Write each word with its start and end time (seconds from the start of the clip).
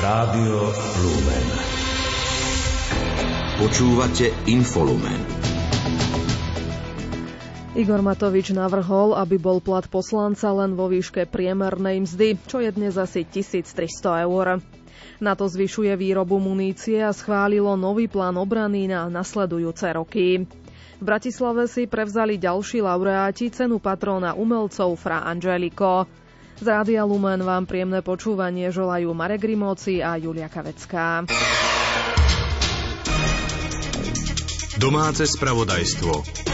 Rádio 0.00 0.72
Lumen. 1.04 1.46
Počúvate 3.60 4.32
Infolumen. 4.48 5.20
Igor 7.76 8.00
Matovič 8.00 8.56
navrhol, 8.56 9.12
aby 9.12 9.36
bol 9.36 9.60
plat 9.60 9.84
poslanca 9.84 10.56
len 10.56 10.72
vo 10.72 10.88
výške 10.88 11.28
priemernej 11.28 12.08
mzdy, 12.08 12.40
čo 12.48 12.64
je 12.64 12.72
dnes 12.72 12.96
asi 12.96 13.28
1300 13.28 14.24
eur. 14.24 14.64
Na 15.20 15.36
to 15.36 15.44
zvyšuje 15.52 15.92
výrobu 16.00 16.40
munície 16.40 17.04
a 17.04 17.12
schválilo 17.12 17.76
nový 17.76 18.08
plán 18.08 18.40
obrany 18.40 18.88
na 18.88 19.04
nasledujúce 19.12 19.84
roky. 19.92 20.48
V 20.96 21.02
Bratislave 21.04 21.68
si 21.68 21.84
prevzali 21.84 22.40
ďalší 22.40 22.80
laureáti 22.80 23.52
cenu 23.52 23.76
patróna 23.76 24.32
umelcov 24.32 24.96
Fra 24.96 25.28
Angelico. 25.28 26.08
Z 26.60 26.68
Rádia 26.68 27.08
Lumen 27.08 27.40
vám 27.40 27.64
príjemné 27.64 28.04
počúvanie 28.04 28.68
želajú 28.68 29.16
Marek 29.16 29.48
Rimóci 29.48 30.04
a 30.04 30.20
Julia 30.20 30.44
Kavecká. 30.52 31.24
Domáce 34.76 35.24
spravodajstvo. 35.24 36.49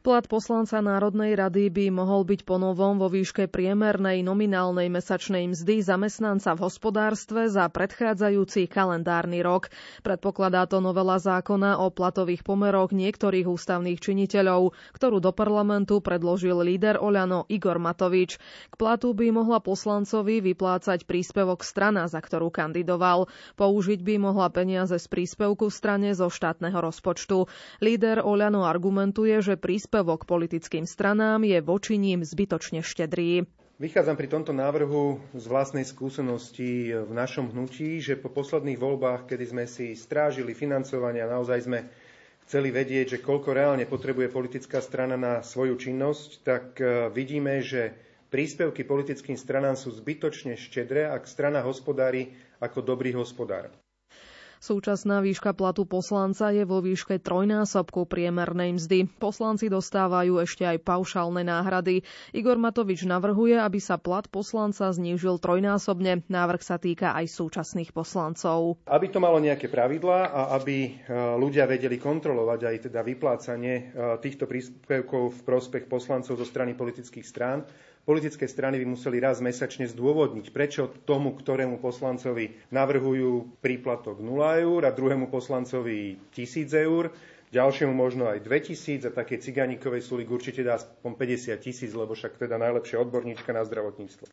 Plat 0.00 0.24
poslanca 0.24 0.80
Národnej 0.80 1.36
rady 1.36 1.68
by 1.68 1.92
mohol 1.92 2.24
byť 2.24 2.48
ponovom 2.48 2.96
vo 2.96 3.12
výške 3.12 3.52
priemernej 3.52 4.24
nominálnej 4.24 4.88
mesačnej 4.88 5.52
mzdy 5.52 5.84
zamestnanca 5.84 6.56
v 6.56 6.64
hospodárstve 6.64 7.52
za 7.52 7.68
predchádzajúci 7.68 8.64
kalendárny 8.64 9.44
rok. 9.44 9.68
Predpokladá 10.00 10.64
to 10.64 10.80
novela 10.80 11.20
zákona 11.20 11.84
o 11.84 11.92
platových 11.92 12.40
pomeroch 12.48 12.96
niektorých 12.96 13.44
ústavných 13.44 14.00
činiteľov, 14.00 14.72
ktorú 14.96 15.20
do 15.20 15.36
parlamentu 15.36 16.00
predložil 16.00 16.64
líder 16.64 16.96
Oľano 16.96 17.44
Igor 17.52 17.76
Matovič. 17.76 18.40
K 18.72 18.74
platu 18.80 19.12
by 19.12 19.36
mohla 19.36 19.60
poslancovi 19.60 20.40
vyplácať 20.40 21.04
príspevok 21.04 21.60
strana, 21.60 22.08
za 22.08 22.24
ktorú 22.24 22.48
kandidoval. 22.48 23.28
Použiť 23.60 24.00
by 24.00 24.16
mohla 24.16 24.48
peniaze 24.48 24.96
z 24.96 25.04
príspevku 25.12 25.68
strane 25.68 26.16
zo 26.16 26.32
štátneho 26.32 26.80
rozpočtu. 26.80 27.52
Líder 27.84 28.24
Oľano 28.24 28.64
argumentuje, 28.64 29.36
že 29.44 29.60
príspevok 29.60 29.89
príspevok 29.90 30.22
politickým 30.22 30.86
stranám 30.86 31.42
je 31.42 31.58
voči 31.58 31.98
ním 31.98 32.22
zbytočne 32.22 32.78
štedrý. 32.78 33.42
Vychádzam 33.82 34.14
pri 34.14 34.30
tomto 34.30 34.54
návrhu 34.54 35.18
z 35.34 35.44
vlastnej 35.50 35.82
skúsenosti 35.82 36.94
v 36.94 37.10
našom 37.10 37.50
hnutí, 37.50 37.98
že 37.98 38.14
po 38.14 38.30
posledných 38.30 38.78
voľbách, 38.78 39.26
kedy 39.26 39.50
sme 39.50 39.66
si 39.66 39.98
strážili 39.98 40.54
financovanie 40.54 41.26
a 41.26 41.34
naozaj 41.34 41.66
sme 41.66 41.90
chceli 42.46 42.70
vedieť, 42.70 43.18
že 43.18 43.24
koľko 43.26 43.50
reálne 43.50 43.82
potrebuje 43.82 44.30
politická 44.30 44.78
strana 44.78 45.18
na 45.18 45.42
svoju 45.42 45.74
činnosť, 45.74 46.46
tak 46.46 46.78
e, 46.78 47.10
vidíme, 47.10 47.58
že 47.58 47.90
príspevky 48.30 48.86
politickým 48.86 49.34
stranám 49.34 49.74
sú 49.74 49.90
zbytočne 49.90 50.54
štedré, 50.54 51.10
ak 51.10 51.26
strana 51.26 51.66
hospodári 51.66 52.30
ako 52.62 52.86
dobrý 52.86 53.10
hospodár. 53.18 53.74
Súčasná 54.60 55.24
výška 55.24 55.56
platu 55.56 55.88
poslanca 55.88 56.52
je 56.52 56.68
vo 56.68 56.84
výške 56.84 57.16
trojnásobku 57.16 58.04
priemernej 58.04 58.76
mzdy. 58.76 59.08
Poslanci 59.16 59.72
dostávajú 59.72 60.36
ešte 60.36 60.68
aj 60.68 60.84
paušálne 60.84 61.40
náhrady. 61.40 62.04
Igor 62.36 62.60
Matovič 62.60 63.08
navrhuje, 63.08 63.56
aby 63.56 63.80
sa 63.80 63.96
plat 63.96 64.28
poslanca 64.28 64.92
znížil 64.92 65.40
trojnásobne. 65.40 66.28
Návrh 66.28 66.60
sa 66.60 66.76
týka 66.76 67.16
aj 67.16 67.32
súčasných 67.32 67.96
poslancov. 67.96 68.76
Aby 68.84 69.08
to 69.08 69.16
malo 69.16 69.40
nejaké 69.40 69.72
pravidlá 69.72 70.28
a 70.28 70.40
aby 70.60 70.76
e, 70.84 70.90
ľudia 71.40 71.64
vedeli 71.64 71.96
kontrolovať 71.96 72.60
aj 72.68 72.76
teda 72.92 73.00
vyplácanie 73.00 73.74
e, 73.74 73.82
týchto 74.20 74.44
príspevkov 74.44 75.40
v 75.40 75.40
prospech 75.40 75.88
poslancov 75.88 76.36
zo 76.36 76.44
strany 76.44 76.76
politických 76.76 77.24
strán, 77.24 77.64
Politické 78.10 78.50
strany 78.50 78.82
by 78.82 78.90
museli 78.90 79.22
raz 79.22 79.38
mesačne 79.38 79.86
zdôvodniť, 79.86 80.50
prečo 80.50 80.90
tomu, 81.06 81.30
ktorému 81.30 81.78
poslancovi 81.78 82.58
navrhujú 82.74 83.62
príplatok 83.62 84.18
0 84.18 84.66
eur 84.66 84.82
a 84.82 84.90
druhému 84.90 85.30
poslancovi 85.30 86.18
1000 86.34 86.74
eur, 86.90 87.14
ďalšiemu 87.54 87.94
možno 87.94 88.26
aj 88.26 88.42
2000 88.42 89.06
a 89.06 89.14
také 89.14 89.38
ciganíkovej 89.38 90.02
súlik 90.02 90.26
určite 90.26 90.66
dá 90.66 90.82
aspoň 90.82 91.22
50 91.22 91.54
tisíc, 91.62 91.94
lebo 91.94 92.18
však 92.18 92.34
teda 92.34 92.58
najlepšia 92.58 92.98
odborníčka 92.98 93.54
na 93.54 93.62
zdravotníctvo. 93.62 94.26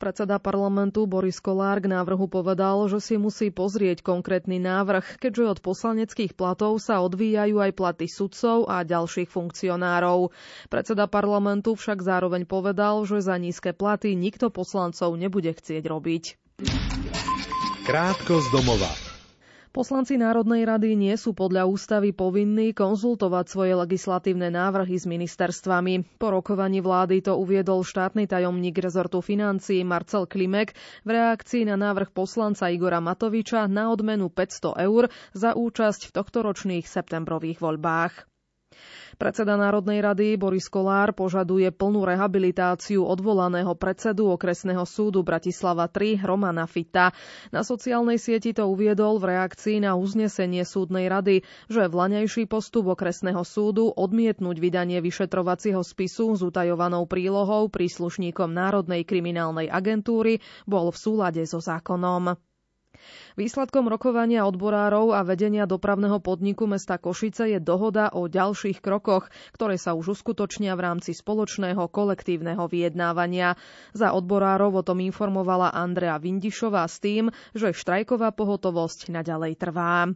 Predseda 0.00 0.40
parlamentu 0.40 1.04
Boris 1.04 1.36
Kolár 1.38 1.76
k 1.76 1.92
návrhu 1.92 2.24
povedal, 2.24 2.88
že 2.88 3.04
si 3.04 3.20
musí 3.20 3.52
pozrieť 3.52 4.00
konkrétny 4.00 4.56
návrh, 4.56 5.20
keďže 5.20 5.44
od 5.44 5.58
poslaneckých 5.60 6.32
platov 6.32 6.80
sa 6.80 7.04
odvíjajú 7.04 7.60
aj 7.60 7.76
platy 7.76 8.08
sudcov 8.08 8.64
a 8.64 8.80
ďalších 8.80 9.28
funkcionárov. 9.28 10.32
Predseda 10.72 11.04
parlamentu 11.04 11.76
však 11.76 12.00
zároveň 12.00 12.48
povedal, 12.48 13.04
že 13.04 13.20
za 13.20 13.36
nízke 13.36 13.76
platy 13.76 14.16
nikto 14.16 14.48
poslancov 14.48 15.12
nebude 15.14 15.52
chcieť 15.52 15.84
robiť. 15.84 16.24
Krátko 17.84 18.40
z 18.40 18.46
domova. 18.56 19.09
Poslanci 19.70 20.18
Národnej 20.18 20.66
rady 20.66 20.98
nie 20.98 21.14
sú 21.14 21.30
podľa 21.30 21.62
ústavy 21.62 22.10
povinní 22.10 22.74
konzultovať 22.74 23.44
svoje 23.46 23.78
legislatívne 23.78 24.50
návrhy 24.50 24.98
s 24.98 25.06
ministerstvami. 25.06 26.18
Po 26.18 26.34
rokovaní 26.34 26.82
vlády 26.82 27.22
to 27.22 27.38
uviedol 27.38 27.86
štátny 27.86 28.26
tajomník 28.26 28.74
rezortu 28.76 29.22
financií 29.22 29.86
Marcel 29.86 30.26
Klimek 30.26 30.74
v 31.02 31.10
reakcii 31.14 31.70
na 31.70 31.78
návrh 31.78 32.10
poslanca 32.10 32.66
Igora 32.66 32.98
Matoviča 32.98 33.70
na 33.70 33.94
odmenu 33.94 34.26
500 34.26 34.74
eur 34.80 35.06
za 35.32 35.54
účasť 35.54 36.10
v 36.10 36.14
tohtoročných 36.18 36.84
septembrových 36.84 37.62
voľbách. 37.62 38.29
Predseda 39.20 39.52
Národnej 39.60 40.00
rady 40.00 40.40
Boris 40.40 40.72
Kolár 40.72 41.12
požaduje 41.12 41.68
plnú 41.68 42.08
rehabilitáciu 42.08 43.04
odvolaného 43.04 43.76
predsedu 43.76 44.32
okresného 44.32 44.80
súdu 44.88 45.20
Bratislava 45.20 45.92
3 45.92 46.24
Romana 46.24 46.64
Fita. 46.64 47.12
Na 47.52 47.60
sociálnej 47.60 48.16
sieti 48.16 48.56
to 48.56 48.64
uviedol 48.64 49.20
v 49.20 49.36
reakcii 49.36 49.84
na 49.84 49.92
uznesenie 49.92 50.64
súdnej 50.64 51.12
rady, 51.12 51.44
že 51.68 51.92
vlaňajší 51.92 52.48
postup 52.48 52.96
okresného 52.96 53.44
súdu 53.44 53.92
odmietnúť 53.92 54.56
vydanie 54.56 55.04
vyšetrovacieho 55.04 55.84
spisu 55.84 56.32
s 56.32 56.40
utajovanou 56.40 57.04
prílohou 57.04 57.68
príslušníkom 57.68 58.56
Národnej 58.56 59.04
kriminálnej 59.04 59.68
agentúry 59.68 60.40
bol 60.64 60.88
v 60.88 60.96
súlade 60.96 61.44
so 61.44 61.60
zákonom. 61.60 62.40
Výsledkom 63.40 63.88
rokovania 63.88 64.44
odborárov 64.44 65.16
a 65.16 65.24
vedenia 65.24 65.64
dopravného 65.64 66.20
podniku 66.20 66.68
mesta 66.68 67.00
Košice 67.00 67.48
je 67.48 67.56
dohoda 67.56 68.12
o 68.12 68.28
ďalších 68.28 68.84
krokoch, 68.84 69.32
ktoré 69.56 69.80
sa 69.80 69.96
už 69.96 70.20
uskutočnia 70.20 70.76
v 70.76 70.84
rámci 70.84 71.16
spoločného 71.16 71.88
kolektívneho 71.88 72.68
vyjednávania. 72.68 73.56
Za 73.96 74.12
odborárov 74.12 74.76
o 74.76 74.82
tom 74.84 75.00
informovala 75.00 75.72
Andrea 75.72 76.20
Vindišová 76.20 76.84
s 76.84 77.00
tým, 77.00 77.32
že 77.56 77.72
štrajková 77.72 78.36
pohotovosť 78.36 79.08
naďalej 79.08 79.56
trvá. 79.56 80.12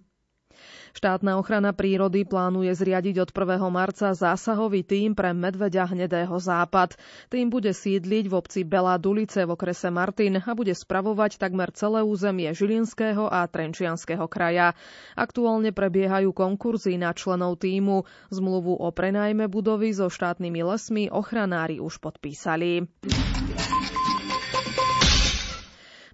Štátna 0.94 1.42
ochrana 1.42 1.74
prírody 1.74 2.22
plánuje 2.22 2.70
zriadiť 2.70 3.26
od 3.26 3.30
1. 3.34 3.58
marca 3.66 4.14
zásahový 4.14 4.86
tím 4.86 5.18
pre 5.18 5.34
medveďa 5.34 5.90
hnedého 5.90 6.38
západ. 6.38 6.94
Tým 7.34 7.50
bude 7.50 7.74
sídliť 7.74 8.30
v 8.30 8.34
obci 8.38 8.62
Belá 8.62 8.94
Dulice 8.94 9.42
v 9.42 9.58
okrese 9.58 9.90
Martin 9.90 10.38
a 10.38 10.54
bude 10.54 10.70
spravovať 10.70 11.42
takmer 11.42 11.74
celé 11.74 12.06
územie 12.06 12.46
Žilinského 12.54 13.26
a 13.26 13.42
Trenčianského 13.50 14.30
kraja. 14.30 14.78
Aktuálne 15.18 15.74
prebiehajú 15.74 16.30
konkurzy 16.30 16.94
na 16.94 17.10
členov 17.10 17.58
týmu. 17.58 18.06
Zmluvu 18.30 18.78
o 18.78 18.88
prenajme 18.94 19.50
budovy 19.50 19.90
so 19.90 20.06
štátnymi 20.06 20.62
lesmi 20.62 21.10
ochranári 21.10 21.82
už 21.82 21.98
podpísali. 21.98 22.86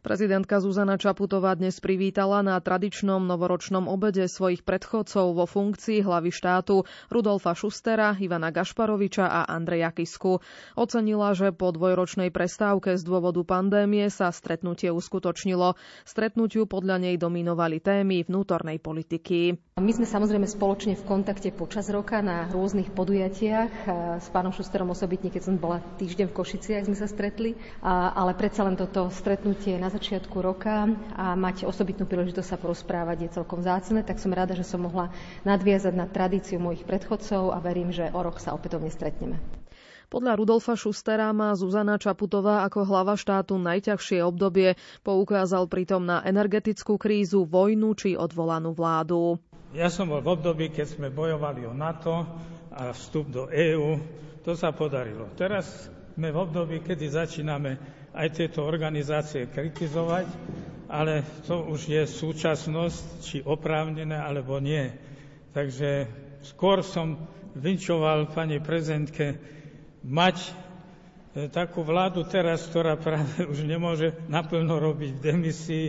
Prezidentka 0.01 0.65
Zuzana 0.65 0.97
Čaputová 0.97 1.53
dnes 1.53 1.77
privítala 1.77 2.41
na 2.41 2.57
tradičnom 2.57 3.21
novoročnom 3.21 3.85
obede 3.85 4.25
svojich 4.33 4.65
predchodcov 4.65 5.37
vo 5.37 5.45
funkcii 5.45 6.01
hlavy 6.01 6.33
štátu 6.33 6.89
Rudolfa 7.13 7.53
Šustera, 7.53 8.17
Ivana 8.17 8.49
Gašparoviča 8.49 9.29
a 9.29 9.45
Andreja 9.45 9.93
Kisku. 9.93 10.41
Ocenila, 10.73 11.37
že 11.37 11.53
po 11.53 11.69
dvojročnej 11.69 12.33
prestávke 12.33 12.97
z 12.97 13.03
dôvodu 13.05 13.45
pandémie 13.45 14.09
sa 14.09 14.33
stretnutie 14.33 14.89
uskutočnilo. 14.89 15.77
Stretnutiu 16.09 16.65
podľa 16.65 16.97
nej 16.97 17.21
dominovali 17.21 17.85
témy 17.85 18.25
vnútornej 18.25 18.81
politiky. 18.81 19.61
My 19.81 19.97
sme 19.97 20.05
samozrejme 20.05 20.45
spoločne 20.45 20.93
v 20.93 21.09
kontakte 21.09 21.49
počas 21.49 21.89
roka 21.89 22.21
na 22.21 22.53
rôznych 22.53 22.93
podujatiach. 22.93 23.89
S 24.21 24.29
pánom 24.29 24.53
Šusterom 24.53 24.93
osobitne, 24.93 25.33
keď 25.33 25.49
som 25.49 25.57
bola 25.57 25.81
týždeň 25.97 26.29
v 26.29 26.37
Košiciach, 26.37 26.85
sme 26.85 26.93
sa 26.93 27.09
stretli. 27.09 27.57
Ale 27.81 28.37
predsa 28.37 28.61
len 28.69 28.77
toto 28.77 29.09
stretnutie 29.09 29.81
na 29.81 29.89
začiatku 29.89 30.37
roka 30.45 30.85
a 31.17 31.33
mať 31.33 31.65
osobitnú 31.65 32.05
príležitosť 32.05 32.45
sa 32.45 32.61
porozprávať 32.61 33.25
je 33.25 33.35
celkom 33.41 33.65
zácne, 33.65 34.05
tak 34.05 34.21
som 34.21 34.37
rada, 34.37 34.53
že 34.53 34.69
som 34.69 34.85
mohla 34.85 35.09
nadviazať 35.49 35.97
na 35.97 36.05
tradíciu 36.05 36.61
mojich 36.61 36.85
predchodcov 36.85 37.49
a 37.49 37.57
verím, 37.65 37.89
že 37.89 38.13
o 38.13 38.21
rok 38.21 38.37
sa 38.37 38.53
opätovne 38.53 38.93
stretneme. 38.93 39.41
Podľa 40.11 40.43
Rudolfa 40.43 40.77
Šustera 40.77 41.33
má 41.33 41.57
Zuzana 41.57 41.97
Čaputová 41.97 42.69
ako 42.69 42.85
hlava 42.85 43.17
štátu 43.17 43.57
najťažšie 43.57 44.21
obdobie. 44.29 44.77
Poukázal 45.07 45.71
pritom 45.73 46.05
na 46.05 46.21
energetickú 46.21 47.01
krízu, 47.01 47.49
vojnu 47.49 47.97
či 47.97 48.19
odvolanú 48.19 48.77
vládu. 48.77 49.41
Ja 49.71 49.87
som 49.87 50.11
bol 50.11 50.19
v 50.19 50.35
období, 50.35 50.67
keď 50.69 50.87
sme 50.91 51.09
bojovali 51.09 51.63
o 51.63 51.71
NATO 51.71 52.27
a 52.75 52.91
vstup 52.91 53.31
do 53.31 53.47
EÚ. 53.47 54.03
To 54.43 54.59
sa 54.59 54.75
podarilo. 54.75 55.31
Teraz 55.35 55.87
sme 56.19 56.35
v 56.35 56.43
období, 56.43 56.83
kedy 56.83 57.07
začíname 57.07 57.79
aj 58.11 58.29
tieto 58.35 58.67
organizácie 58.67 59.47
kritizovať, 59.47 60.27
ale 60.91 61.23
to 61.47 61.71
už 61.71 61.87
je 61.87 62.03
súčasnosť, 62.03 63.05
či 63.23 63.37
oprávnené 63.41 64.19
alebo 64.19 64.59
nie. 64.59 64.91
Takže 65.55 66.11
skôr 66.43 66.83
som 66.83 67.31
vinčoval 67.55 68.27
pani 68.31 68.59
prezidentke 68.59 69.39
mať 70.03 70.37
e, 70.41 70.51
takú 71.47 71.83
vládu 71.83 72.27
teraz, 72.27 72.67
ktorá 72.67 72.99
práve 72.99 73.47
už 73.53 73.63
nemôže 73.63 74.19
naplno 74.27 74.83
robiť 74.83 75.11
v 75.15 75.23
demisii, 75.23 75.87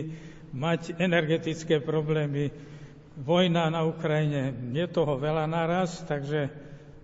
mať 0.52 1.02
energetické 1.02 1.82
problémy, 1.82 2.52
vojna 3.16 3.68
na 3.68 3.84
Ukrajine, 3.84 4.52
je 4.72 4.86
toho 4.88 5.18
veľa 5.20 5.44
naraz, 5.48 6.00
takže 6.04 6.48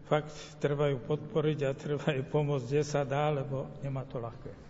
fakt 0.09 0.33
treba 0.61 0.89
ju 0.89 0.99
podporiť 1.01 1.59
a 1.69 1.77
treba 1.77 2.13
jej 2.13 2.25
pomôcť, 2.25 2.67
kde 2.69 2.83
sa 2.85 3.05
dá, 3.05 3.29
lebo 3.29 3.69
nemá 3.85 4.05
to 4.09 4.17
ľahké. 4.21 4.68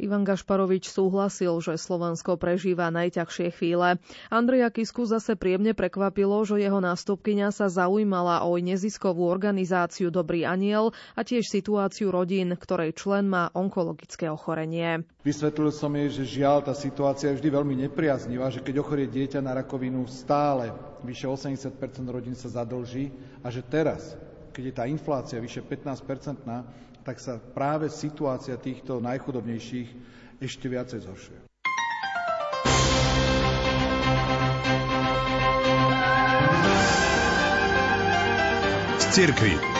Ivan 0.00 0.24
Gašparovič 0.24 0.88
súhlasil, 0.88 1.52
že 1.60 1.76
Slovensko 1.76 2.40
prežíva 2.40 2.88
najťažšie 2.88 3.48
chvíle. 3.52 4.00
Andreja 4.32 4.72
Kisku 4.72 5.04
zase 5.04 5.36
príjemne 5.36 5.76
prekvapilo, 5.76 6.40
že 6.48 6.64
jeho 6.64 6.80
nástupkyňa 6.80 7.52
sa 7.52 7.68
zaujímala 7.68 8.44
o 8.48 8.56
neziskovú 8.56 9.28
organizáciu 9.28 10.08
Dobrý 10.08 10.48
aniel 10.48 10.96
a 11.16 11.26
tiež 11.26 11.48
situáciu 11.48 12.08
rodín, 12.08 12.54
ktorej 12.56 12.96
člen 12.96 13.28
má 13.28 13.52
onkologické 13.52 14.30
ochorenie. 14.32 15.04
Vysvetlil 15.26 15.70
som 15.74 15.92
jej, 15.92 16.08
že 16.08 16.40
žiaľ, 16.40 16.64
tá 16.64 16.74
situácia 16.74 17.30
je 17.32 17.38
vždy 17.42 17.48
veľmi 17.52 17.74
nepriaznivá, 17.88 18.48
že 18.48 18.64
keď 18.64 18.80
ochorie 18.80 19.08
dieťa 19.10 19.44
na 19.44 19.54
rakovinu, 19.54 20.04
stále 20.08 20.72
vyše 21.02 21.26
80% 21.26 21.74
rodín 22.06 22.38
sa 22.38 22.48
zadlží 22.50 23.10
a 23.42 23.50
že 23.50 23.62
teraz, 23.66 24.14
keď 24.54 24.62
je 24.62 24.74
tá 24.74 24.84
inflácia 24.86 25.38
vyše 25.42 25.62
15 25.62 26.02
tak 27.02 27.18
sa 27.18 27.38
práve 27.38 27.90
situácia 27.90 28.54
týchto 28.54 29.02
najchudobnejších 29.02 29.88
ešte 30.38 30.66
viacej 30.70 31.00
zhoršuje. 31.02 31.40
Z. 39.12 39.71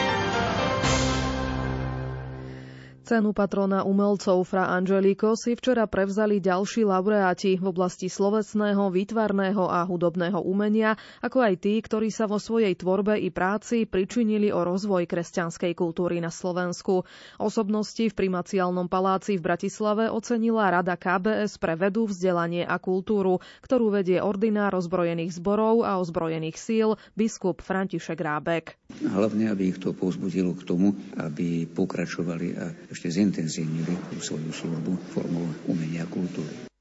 Cenu 3.13 3.29
patrona 3.29 3.85
umelcov 3.85 4.41
Fra 4.41 4.73
Angelico 4.73 5.37
si 5.37 5.53
včera 5.53 5.85
prevzali 5.85 6.41
ďalší 6.41 6.81
laureáti 6.81 7.61
v 7.61 7.69
oblasti 7.69 8.09
slovesného, 8.09 8.89
výtvarného 8.89 9.69
a 9.69 9.85
hudobného 9.85 10.41
umenia, 10.41 10.97
ako 11.21 11.45
aj 11.45 11.61
tí, 11.61 11.77
ktorí 11.77 12.09
sa 12.09 12.25
vo 12.25 12.41
svojej 12.41 12.73
tvorbe 12.73 13.13
i 13.21 13.29
práci 13.29 13.85
pričinili 13.85 14.49
o 14.49 14.65
rozvoj 14.65 15.05
kresťanskej 15.05 15.77
kultúry 15.77 16.25
na 16.25 16.33
Slovensku. 16.33 17.05
Osobnosti 17.37 18.01
v 18.01 18.17
primaciálnom 18.17 18.89
paláci 18.89 19.37
v 19.37 19.45
Bratislave 19.45 20.09
ocenila 20.09 20.73
Rada 20.73 20.97
KBS 20.97 21.61
pre 21.61 21.77
vedu, 21.77 22.09
vzdelanie 22.09 22.65
a 22.65 22.81
kultúru, 22.81 23.45
ktorú 23.61 23.93
vedie 23.93 24.25
ordinár 24.25 24.73
ozbrojených 24.73 25.37
zborov 25.37 25.85
a 25.85 26.01
ozbrojených 26.01 26.57
síl 26.57 26.97
biskup 27.13 27.61
František 27.61 28.17
Rábek. 28.17 28.73
Hlavne, 29.05 29.53
aby 29.53 29.69
ich 29.69 29.77
to 29.77 29.93
povzbudilo 29.93 30.57
k 30.57 30.65
tomu, 30.65 30.97
aby 31.21 31.69
pokračovali 31.69 32.47
a 32.57 32.65
ešte 32.89 33.02
zintenzívnili 33.09 33.95
svoju 34.21 34.51
službu 34.51 34.91
formou 35.11 35.47
umenia 35.67 36.03
a 36.03 36.11
kultúry. 36.11 36.71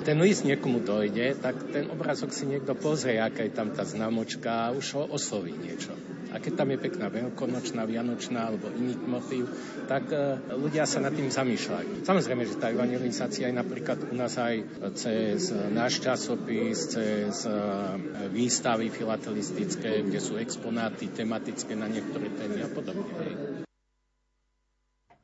Ten 0.00 0.16
list 0.24 0.48
niekomu 0.48 0.80
dojde, 0.80 1.36
tak 1.36 1.76
ten 1.76 1.92
obrázok 1.92 2.32
si 2.32 2.48
niekto 2.48 2.72
pozrie, 2.72 3.20
aká 3.20 3.44
je 3.44 3.52
tam 3.52 3.68
tá 3.68 3.84
znamočka 3.84 4.48
a 4.48 4.72
už 4.72 4.86
ho 4.96 5.04
osloví 5.04 5.52
niečo. 5.52 5.92
A 6.32 6.38
keď 6.38 6.62
tam 6.62 6.72
je 6.72 6.78
pekná 6.78 7.10
veľkonočná, 7.10 7.84
vianočná 7.84 8.48
alebo 8.48 8.70
iný 8.70 8.96
motív, 8.96 9.50
tak 9.90 10.08
uh, 10.14 10.40
ľudia 10.56 10.86
sa 10.86 11.02
nad 11.02 11.12
tým 11.12 11.28
zamýšľajú. 11.28 12.06
Samozrejme, 12.06 12.42
že 12.48 12.56
tá 12.56 12.70
evangelizácia 12.70 13.50
je 13.50 13.60
napríklad 13.60 13.98
u 14.08 14.14
nás 14.14 14.38
aj 14.38 14.62
cez 14.94 15.52
náš 15.74 15.98
časopis, 16.00 16.96
cez 16.96 17.44
uh, 17.44 17.98
výstavy 18.30 18.94
filatelistické, 18.94 20.06
kde 20.06 20.22
sú 20.22 20.38
exponáty 20.38 21.10
tematické 21.12 21.74
na 21.74 21.90
niektoré 21.90 22.30
témy 22.30 22.62
a 22.62 22.70
podobne. 22.70 23.49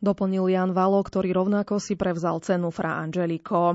Doplnil 0.06 0.46
Jan 0.54 0.70
Valo, 0.70 1.02
ktorý 1.02 1.34
rovnako 1.34 1.82
si 1.82 1.98
prevzal 1.98 2.38
cenu 2.38 2.70
Fra 2.70 3.02
Angelico. 3.02 3.74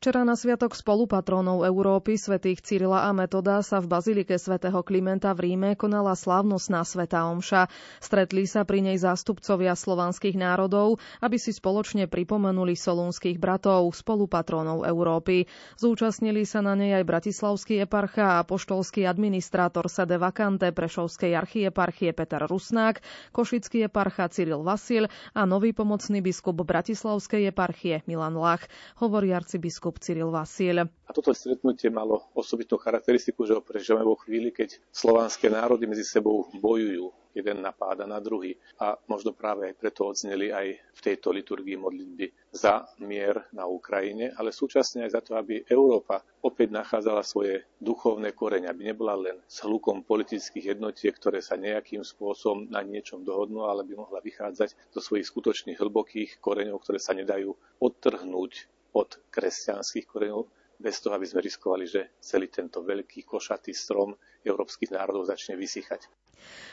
Včera 0.00 0.24
na 0.24 0.32
sviatok 0.32 0.72
spolupatrónov 0.72 1.60
Európy 1.60 2.16
svätých 2.16 2.64
Cyrila 2.64 3.04
a 3.04 3.12
Metoda 3.12 3.60
sa 3.60 3.84
v 3.84 3.92
bazilike 3.92 4.32
svätého 4.40 4.80
Klimenta 4.80 5.28
v 5.36 5.52
Ríme 5.52 5.76
konala 5.76 6.16
slávnostná 6.16 6.88
sveta 6.88 7.28
omša. 7.28 7.68
Stretli 8.00 8.48
sa 8.48 8.64
pri 8.64 8.80
nej 8.80 8.96
zástupcovia 8.96 9.76
slovanských 9.76 10.40
národov, 10.40 10.96
aby 11.20 11.36
si 11.36 11.52
spoločne 11.52 12.08
pripomenuli 12.08 12.80
solúnskych 12.80 13.36
bratov, 13.36 13.92
spolupatrónov 13.92 14.88
Európy. 14.88 15.44
Zúčastnili 15.76 16.48
sa 16.48 16.64
na 16.64 16.72
nej 16.72 16.96
aj 16.96 17.04
bratislavský 17.04 17.84
eparcha 17.84 18.40
a 18.40 18.48
poštolský 18.48 19.04
administrátor 19.04 19.84
sede 19.92 20.16
vakante 20.16 20.72
Prešovskej 20.72 21.36
archieparchie 21.36 22.16
Peter 22.16 22.40
Rusnák, 22.40 23.04
košický 23.36 23.84
eparcha 23.84 24.32
Cyril 24.32 24.64
Vasil 24.64 25.12
a 25.36 25.44
nový 25.44 25.76
pomocný 25.76 26.24
biskup 26.24 26.56
Bratislavskej 26.56 27.52
eparchie 27.52 28.00
Milan 28.08 28.40
Lach, 28.40 28.64
hovorí 28.96 29.36
arcibiskup 29.36 29.89
biskup 29.90 29.98
Cyril 29.98 30.30
Vasil. 30.30 30.78
A 30.86 31.10
toto 31.10 31.34
stretnutie 31.34 31.90
malo 31.90 32.30
osobitnú 32.38 32.78
charakteristiku, 32.78 33.42
že 33.42 33.58
ho 33.58 33.62
prežívame 33.66 34.06
vo 34.06 34.14
chvíli, 34.14 34.54
keď 34.54 34.78
slovanské 34.94 35.50
národy 35.50 35.90
medzi 35.90 36.06
sebou 36.06 36.46
bojujú. 36.54 37.10
Jeden 37.30 37.62
napáda 37.62 38.10
na 38.10 38.18
druhý. 38.18 38.58
A 38.82 38.98
možno 39.06 39.30
práve 39.30 39.70
aj 39.70 39.78
preto 39.78 40.02
odzneli 40.02 40.50
aj 40.50 40.66
v 40.74 41.00
tejto 41.02 41.30
liturgii 41.30 41.78
modlitby 41.78 42.26
za 42.50 42.90
mier 42.98 43.46
na 43.54 43.70
Ukrajine, 43.70 44.34
ale 44.34 44.50
súčasne 44.50 45.06
aj 45.06 45.10
za 45.14 45.20
to, 45.22 45.38
aby 45.38 45.62
Európa 45.70 46.26
opäť 46.42 46.74
nachádzala 46.74 47.22
svoje 47.22 47.62
duchovné 47.78 48.34
korene, 48.34 48.66
aby 48.66 48.90
nebola 48.90 49.14
len 49.14 49.38
s 49.46 49.62
hlukom 49.62 50.02
politických 50.02 50.74
jednotiek, 50.74 51.14
ktoré 51.14 51.38
sa 51.38 51.54
nejakým 51.54 52.02
spôsobom 52.02 52.66
na 52.66 52.82
niečom 52.82 53.22
dohodnú, 53.22 53.62
ale 53.62 53.86
by 53.86 53.94
mohla 53.94 54.18
vychádzať 54.18 54.90
zo 54.90 55.00
svojich 55.02 55.30
skutočných 55.30 55.78
hlbokých 55.78 56.42
koreňov, 56.42 56.82
ktoré 56.82 56.98
sa 56.98 57.14
nedajú 57.14 57.54
odtrhnúť 57.78 58.79
od 58.94 59.20
kresťanských 59.30 60.06
koreňov, 60.06 60.46
bez 60.80 60.96
toho, 61.04 61.12
aby 61.12 61.28
sme 61.28 61.44
riskovali, 61.44 61.84
že 61.84 62.16
celý 62.24 62.48
tento 62.48 62.80
veľký 62.80 63.28
košatý 63.28 63.76
strom 63.76 64.16
európskych 64.40 64.88
národov 64.88 65.28
začne 65.28 65.54
vysychať. 65.54 66.08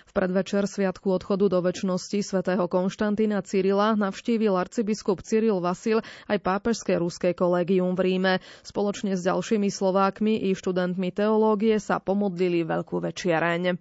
V 0.08 0.12
predvečer 0.16 0.64
Sviatku 0.64 1.12
odchodu 1.12 1.52
do 1.52 1.60
väčšnosti 1.60 2.24
svätého 2.24 2.72
Konštantína 2.72 3.44
Cyrila 3.44 4.00
navštívil 4.00 4.56
arcibiskup 4.56 5.20
Cyril 5.20 5.60
Vasil 5.60 6.00
aj 6.32 6.40
pápežské 6.40 6.96
ruské 6.96 7.36
kolégium 7.36 7.92
v 7.92 8.02
Ríme. 8.08 8.34
Spoločne 8.64 9.20
s 9.20 9.28
ďalšími 9.28 9.68
Slovákmi 9.68 10.48
i 10.48 10.56
študentmi 10.56 11.12
teológie 11.12 11.76
sa 11.84 12.00
pomodlili 12.00 12.64
veľkú 12.64 13.04
večiereň. 13.04 13.76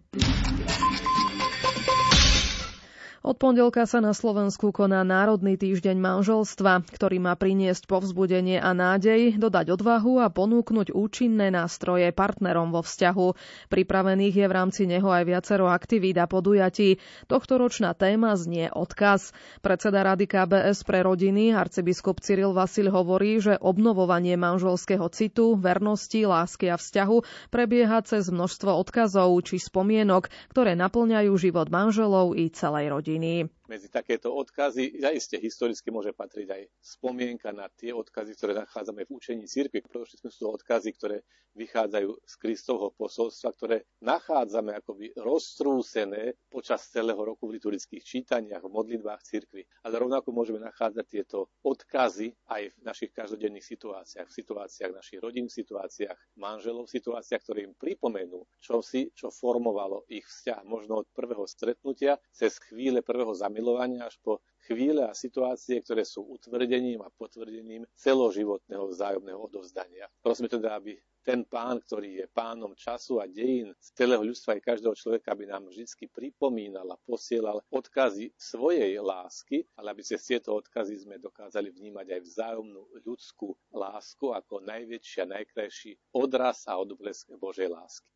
Od 3.26 3.34
pondelka 3.34 3.90
sa 3.90 3.98
na 3.98 4.14
Slovensku 4.14 4.70
koná 4.70 5.02
Národný 5.02 5.58
týždeň 5.58 5.98
manželstva, 5.98 6.86
ktorý 6.94 7.18
má 7.18 7.34
priniesť 7.34 7.90
povzbudenie 7.90 8.62
a 8.62 8.70
nádej, 8.70 9.34
dodať 9.34 9.74
odvahu 9.74 10.22
a 10.22 10.30
ponúknuť 10.30 10.94
účinné 10.94 11.50
nástroje 11.50 12.06
partnerom 12.14 12.70
vo 12.70 12.86
vzťahu. 12.86 13.26
Pripravených 13.66 14.34
je 14.38 14.46
v 14.46 14.54
rámci 14.54 14.86
neho 14.86 15.10
aj 15.10 15.26
viacero 15.26 15.66
aktivít 15.66 16.22
a 16.22 16.30
podujatí. 16.30 17.02
Tohtoročná 17.26 17.98
téma 17.98 18.38
znie 18.38 18.70
odkaz. 18.70 19.34
Predseda 19.58 20.06
Rady 20.06 20.30
KBS 20.30 20.86
pre 20.86 21.02
rodiny, 21.02 21.50
arcibiskup 21.50 22.22
Cyril 22.22 22.54
Vasil 22.54 22.94
hovorí, 22.94 23.42
že 23.42 23.58
obnovovanie 23.58 24.38
manželského 24.38 25.10
citu, 25.10 25.58
vernosti, 25.58 26.22
lásky 26.22 26.70
a 26.70 26.78
vzťahu 26.78 27.50
prebieha 27.50 28.06
cez 28.06 28.30
množstvo 28.30 28.70
odkazov 28.70 29.34
či 29.42 29.58
spomienok, 29.58 30.30
ktoré 30.54 30.78
naplňajú 30.78 31.34
život 31.34 31.66
manželov 31.74 32.38
i 32.38 32.54
celej 32.54 32.94
rodiny 32.94 33.15
rodiny. 33.16 33.55
Medzi 33.66 33.90
takéto 33.90 34.30
odkazy 34.30 35.02
zaiste 35.02 35.42
historicky 35.42 35.90
môže 35.90 36.14
patriť 36.14 36.48
aj 36.54 36.62
spomienka 36.78 37.50
na 37.50 37.66
tie 37.74 37.90
odkazy, 37.90 38.38
ktoré 38.38 38.54
nachádzame 38.54 39.02
v 39.02 39.10
učení 39.10 39.50
cirkvi. 39.50 39.82
Predovšetkým 39.82 40.30
sú 40.30 40.38
to 40.46 40.54
odkazy, 40.54 40.94
ktoré 40.94 41.26
vychádzajú 41.58 42.10
z 42.22 42.34
Kristovho 42.38 42.94
posolstva, 42.94 43.50
ktoré 43.58 43.82
nachádzame 44.06 44.70
akoby 44.78 45.18
roztrúsené 45.18 46.38
počas 46.46 46.86
celého 46.94 47.18
roku 47.18 47.50
v 47.50 47.58
liturgických 47.58 48.06
čítaniach, 48.06 48.62
v 48.62 48.70
modlitbách 48.70 49.26
cirkvi. 49.26 49.66
Ale 49.82 49.98
rovnako 49.98 50.30
môžeme 50.30 50.62
nachádzať 50.62 51.06
tieto 51.10 51.50
odkazy 51.66 52.38
aj 52.46 52.70
v 52.70 52.80
našich 52.86 53.10
každodenných 53.10 53.66
situáciách, 53.66 54.30
v 54.30 54.36
situáciách 54.36 54.92
našich 54.94 55.18
rodín, 55.18 55.50
v 55.50 55.58
situáciách 55.58 56.38
manželov, 56.38 56.86
v 56.86 56.94
situáciách, 57.02 57.42
ktoré 57.42 57.66
im 57.66 57.74
pripomenú 57.74 58.46
čo 58.62 58.78
si, 58.78 59.10
čo 59.10 59.34
formovalo 59.34 60.06
ich 60.06 60.22
vzťah 60.22 60.62
možno 60.62 61.02
od 61.02 61.06
prvého 61.10 61.48
stretnutia 61.50 62.20
cez 62.30 62.62
chvíle 62.62 63.02
prvého 63.02 63.34
zamestnania 63.34 63.55
milovania 63.56 64.04
až 64.04 64.20
po 64.20 64.44
chvíle 64.68 65.06
a 65.08 65.16
situácie, 65.16 65.80
ktoré 65.80 66.04
sú 66.04 66.26
utvrdením 66.28 67.00
a 67.00 67.08
potvrdením 67.08 67.88
celoživotného 67.96 68.92
vzájomného 68.92 69.40
odovzdania. 69.40 70.10
Prosíme 70.20 70.52
teda, 70.52 70.76
aby 70.76 71.00
ten 71.26 71.42
pán, 71.42 71.82
ktorý 71.82 72.22
je 72.22 72.26
pánom 72.30 72.70
času 72.78 73.18
a 73.18 73.26
dejín 73.26 73.74
z 73.82 73.88
celého 73.98 74.22
ľudstva 74.22 74.54
aj 74.54 74.62
každého 74.62 74.94
človeka, 74.94 75.34
aby 75.34 75.50
nám 75.50 75.66
vždy 75.66 76.06
pripomínal 76.06 76.86
a 76.94 77.02
posielal 77.02 77.58
odkazy 77.74 78.30
svojej 78.38 78.94
lásky, 79.02 79.66
ale 79.74 79.90
aby 79.90 80.06
cez 80.06 80.22
tieto 80.22 80.54
odkazy 80.54 81.02
sme 81.02 81.18
dokázali 81.18 81.74
vnímať 81.74 82.06
aj 82.14 82.20
vzájomnú 82.22 82.82
ľudskú 83.02 83.58
lásku 83.74 84.30
ako 84.30 84.62
najväčší 84.62 85.26
a 85.26 85.30
najkrajší 85.42 86.14
odraz 86.14 86.62
a 86.70 86.78
odblesk 86.78 87.34
Božej 87.34 87.74
lásky. 87.74 88.06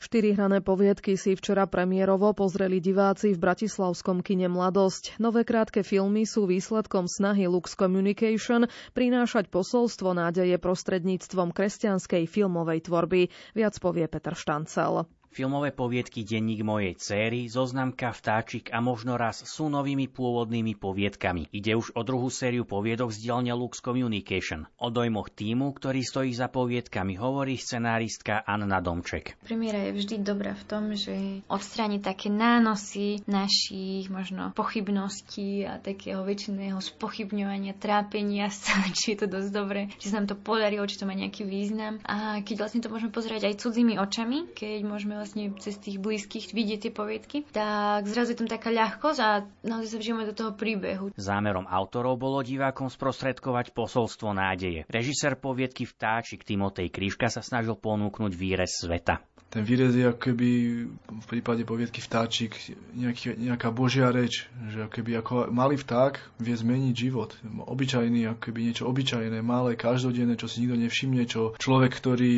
Štyri 0.00 0.32
hrané 0.32 0.64
poviedky 0.64 1.20
si 1.20 1.36
včera 1.36 1.68
premiérovo 1.68 2.32
pozreli 2.32 2.80
diváci 2.80 3.36
v 3.36 3.42
bratislavskom 3.44 4.24
kine 4.24 4.48
Mladosť. 4.48 5.20
Nové 5.20 5.44
krátke 5.44 5.84
filmy 5.84 6.24
sú 6.24 6.48
výsledkom 6.48 7.04
snahy 7.04 7.44
Lux 7.44 7.76
Communication 7.76 8.64
prinášať 8.96 9.52
posolstvo 9.52 10.16
nádeje 10.16 10.56
prostredníctvom 10.56 11.52
kresťanskej 11.52 12.24
filmovej 12.32 12.88
tvorby. 12.88 13.28
Viac 13.52 13.76
povie 13.76 14.08
Peter 14.08 14.32
Štancel. 14.32 15.04
Filmové 15.30 15.70
poviedky 15.70 16.26
Denník 16.26 16.66
mojej 16.66 16.98
céry, 16.98 17.46
Zoznamka, 17.46 18.10
Vtáčik 18.10 18.74
a 18.74 18.82
možno 18.82 19.14
raz 19.14 19.46
sú 19.46 19.70
novými 19.70 20.10
pôvodnými 20.10 20.74
poviedkami. 20.74 21.54
Ide 21.54 21.78
už 21.78 21.94
o 21.94 22.02
druhú 22.02 22.34
sériu 22.34 22.66
poviedok 22.66 23.14
z 23.14 23.30
dielne 23.30 23.54
Lux 23.54 23.78
Communication. 23.78 24.66
O 24.82 24.90
dojmoch 24.90 25.30
týmu, 25.30 25.70
ktorý 25.70 26.02
stojí 26.02 26.34
za 26.34 26.50
poviedkami, 26.50 27.14
hovorí 27.14 27.54
scenáristka 27.54 28.42
Anna 28.42 28.82
Domček. 28.82 29.38
Premiéra 29.46 29.78
je 29.86 30.02
vždy 30.02 30.16
dobrá 30.18 30.58
v 30.58 30.64
tom, 30.66 30.98
že 30.98 31.46
odstráni 31.46 32.02
také 32.02 32.26
nánosy 32.26 33.22
našich 33.30 34.10
možno 34.10 34.50
pochybností 34.58 35.62
a 35.62 35.78
takého 35.78 36.26
väčšiného 36.26 36.82
spochybňovania, 36.82 37.78
trápenia 37.78 38.50
sa, 38.50 38.82
či 38.98 39.14
je 39.14 39.22
to 39.22 39.26
dosť 39.30 39.50
dobré, 39.54 39.94
či 40.02 40.10
sa 40.10 40.18
nám 40.18 40.34
to 40.34 40.34
podarilo, 40.34 40.82
či 40.90 40.98
to 40.98 41.06
má 41.06 41.14
nejaký 41.14 41.46
význam. 41.46 42.02
A 42.02 42.42
keď 42.42 42.66
vlastne 42.66 42.82
to 42.82 42.90
môžeme 42.90 43.14
pozerať 43.14 43.46
aj 43.46 43.62
cudzími 43.62 43.94
očami, 43.94 44.50
keď 44.58 44.82
môžeme 44.82 45.19
vlastne 45.20 45.52
cez 45.60 45.76
tých 45.76 46.00
blízkych 46.00 46.56
vidieť 46.56 46.88
tie 46.88 46.92
poviedky, 46.96 47.44
tak 47.52 48.08
zrazu 48.08 48.32
je 48.32 48.40
tam 48.40 48.48
taká 48.48 48.72
ľahkosť 48.72 49.20
a 49.20 49.44
naozaj 49.60 49.88
sa 49.92 49.98
vžijeme 50.00 50.24
do 50.24 50.32
toho 50.32 50.56
príbehu. 50.56 51.12
Zámerom 51.20 51.68
autorov 51.68 52.16
bolo 52.16 52.40
divákom 52.40 52.88
sprostredkovať 52.88 53.76
posolstvo 53.76 54.32
nádeje. 54.32 54.88
Režisér 54.88 55.36
poviedky 55.36 55.84
Vtáčik 55.84 56.48
Timotej 56.48 56.88
Krížka 56.88 57.28
sa 57.28 57.44
snažil 57.44 57.76
ponúknuť 57.76 58.32
výrez 58.32 58.80
sveta. 58.80 59.20
Ten 59.50 59.66
výrez 59.66 59.90
je 59.98 60.06
keby 60.06 60.50
v 61.10 61.26
prípade 61.26 61.66
poviedky 61.66 61.98
vtáčik 61.98 62.54
nejaký, 62.94 63.34
nejaká 63.34 63.74
božia 63.74 64.14
reč, 64.14 64.46
že 64.70 64.86
ako 64.86 64.92
keby 64.94 65.10
ako 65.18 65.34
malý 65.50 65.74
vták 65.74 66.38
vie 66.38 66.54
zmeniť 66.54 66.94
život. 66.94 67.34
Obyčajný, 67.66 68.30
ako 68.30 68.40
keby 68.46 68.70
niečo 68.70 68.86
obyčajné, 68.86 69.42
malé, 69.42 69.74
každodenné, 69.74 70.38
čo 70.38 70.46
si 70.46 70.62
nikto 70.62 70.78
nevšimne, 70.78 71.26
čo 71.26 71.58
človek, 71.58 71.90
ktorý 71.90 72.34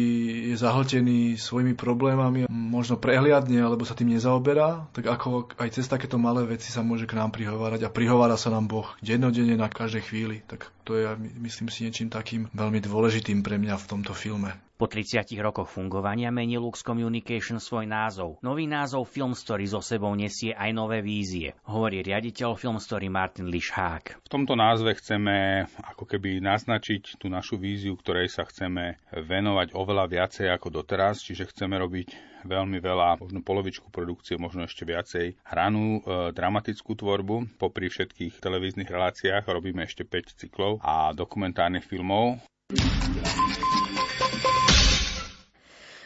je 0.49 0.57
zahltený 0.57 1.37
svojimi 1.37 1.76
problémami, 1.76 2.49
možno 2.49 2.97
prehliadne 2.97 3.61
alebo 3.61 3.85
sa 3.85 3.92
tým 3.92 4.16
nezaoberá, 4.16 4.88
tak 4.97 5.04
ako 5.04 5.52
aj 5.61 5.69
cez 5.69 5.92
takéto 5.92 6.16
malé 6.16 6.49
veci 6.49 6.73
sa 6.73 6.81
môže 6.81 7.04
k 7.04 7.21
nám 7.21 7.37
prihovárať 7.37 7.85
a 7.85 7.92
prihovára 7.92 8.40
sa 8.40 8.49
nám 8.49 8.73
Boh 8.73 8.88
dennodenne 9.04 9.61
na 9.61 9.69
každej 9.69 10.09
chvíli. 10.09 10.40
Tak 10.49 10.73
to 10.83 10.99
je, 10.99 11.07
myslím 11.43 11.71
si, 11.71 11.87
niečím 11.87 12.11
takým 12.11 12.51
veľmi 12.53 12.83
dôležitým 12.83 13.43
pre 13.43 13.59
mňa 13.59 13.79
v 13.79 13.89
tomto 13.89 14.12
filme. 14.12 14.55
Po 14.83 14.91
30 14.91 15.31
rokoch 15.39 15.71
fungovania 15.71 16.35
mení 16.35 16.59
Lux 16.59 16.83
Communication 16.83 17.62
svoj 17.62 17.87
názov. 17.87 18.43
Nový 18.43 18.67
názov 18.67 19.07
Film 19.07 19.31
Story 19.31 19.71
so 19.71 19.79
sebou 19.79 20.11
nesie 20.19 20.51
aj 20.59 20.75
nové 20.75 20.99
vízie, 21.07 21.55
hovorí 21.71 22.03
riaditeľ 22.03 22.59
Film 22.59 22.83
Story 22.83 23.07
Martin 23.07 23.47
Lišhák. 23.47 24.27
V 24.27 24.29
tomto 24.29 24.59
názve 24.59 24.99
chceme 24.99 25.71
ako 25.87 26.03
keby 26.03 26.43
naznačiť 26.43 27.23
tú 27.23 27.31
našu 27.31 27.62
víziu, 27.62 27.95
ktorej 27.95 28.27
sa 28.27 28.43
chceme 28.43 28.99
venovať 29.15 29.71
oveľa 29.71 30.11
viacej 30.11 30.51
ako 30.51 30.83
doteraz, 30.83 31.23
čiže 31.23 31.55
chceme 31.55 31.79
robiť 31.79 32.32
veľmi 32.45 32.79
veľa, 32.79 33.21
možno 33.21 33.41
polovičku 33.43 33.91
produkcie, 33.91 34.39
možno 34.39 34.65
ešte 34.67 34.87
viacej 34.87 35.41
hranú 35.43 36.01
e, 36.01 36.31
dramatickú 36.31 36.95
tvorbu. 36.95 37.59
Popri 37.59 37.91
všetkých 37.91 38.39
televíznych 38.43 38.89
reláciách 38.89 39.47
robíme 39.47 39.85
ešte 39.85 40.07
5 40.07 40.39
cyklov 40.39 40.79
a 40.83 41.11
dokumentárnych 41.13 41.85
filmov. 41.85 42.39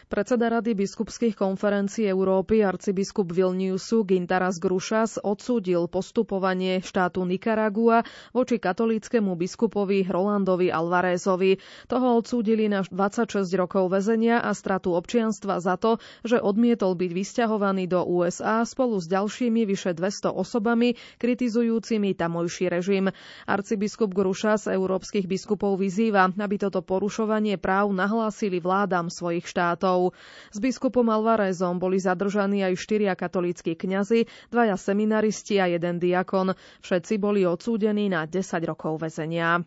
Predseda 0.07 0.47
Rady 0.47 0.79
biskupských 0.79 1.35
konferencií 1.35 2.07
Európy 2.07 2.63
arcibiskup 2.63 3.27
Vilniusu 3.27 4.07
Gintaras 4.07 4.63
Grušas 4.63 5.19
odsúdil 5.19 5.91
postupovanie 5.91 6.79
štátu 6.79 7.27
Nikaragua 7.27 8.07
voči 8.31 8.63
katolíckému 8.63 9.35
biskupovi 9.35 10.07
Rolandovi 10.07 10.71
Alvarezovi. 10.71 11.59
Toho 11.91 12.23
odsúdili 12.23 12.71
na 12.71 12.87
26 12.87 13.51
rokov 13.59 13.91
väzenia 13.91 14.39
a 14.39 14.55
stratu 14.55 14.95
občianstva 14.95 15.59
za 15.59 15.75
to, 15.75 15.99
že 16.23 16.39
odmietol 16.39 16.95
byť 16.95 17.11
vysťahovaný 17.11 17.91
do 17.91 18.07
USA 18.07 18.63
spolu 18.63 19.03
s 19.03 19.11
ďalšími 19.11 19.67
vyše 19.67 19.91
200 19.91 20.31
osobami 20.31 20.95
kritizujúcimi 21.19 22.15
tamojší 22.15 22.71
režim. 22.71 23.11
Arcibiskup 23.43 24.15
Grušas 24.15 24.71
európskych 24.71 25.27
biskupov 25.27 25.83
vyzýva, 25.83 26.31
aby 26.31 26.63
toto 26.63 26.79
porušovanie 26.79 27.59
práv 27.59 27.91
nahlásili 27.91 28.63
vládam 28.63 29.11
svojich 29.11 29.51
štátov 29.51 29.96
biskupov. 29.97 30.13
S 30.53 30.59
biskupom 30.61 31.07
Alvarezom 31.09 31.81
boli 31.81 31.97
zadržaní 31.99 32.65
aj 32.65 32.77
štyria 32.77 33.13
katolíckí 33.17 33.77
kňazi, 33.77 34.29
dvaja 34.53 34.77
seminaristi 34.77 35.61
a 35.61 35.67
jeden 35.69 35.99
diakon. 35.99 36.55
Všetci 36.85 37.15
boli 37.19 37.45
odsúdení 37.45 38.09
na 38.09 38.25
10 38.25 38.45
rokov 38.65 39.01
väzenia. 39.01 39.65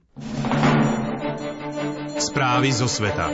Správy 2.19 2.69
zo 2.75 2.87
sveta. 2.89 3.31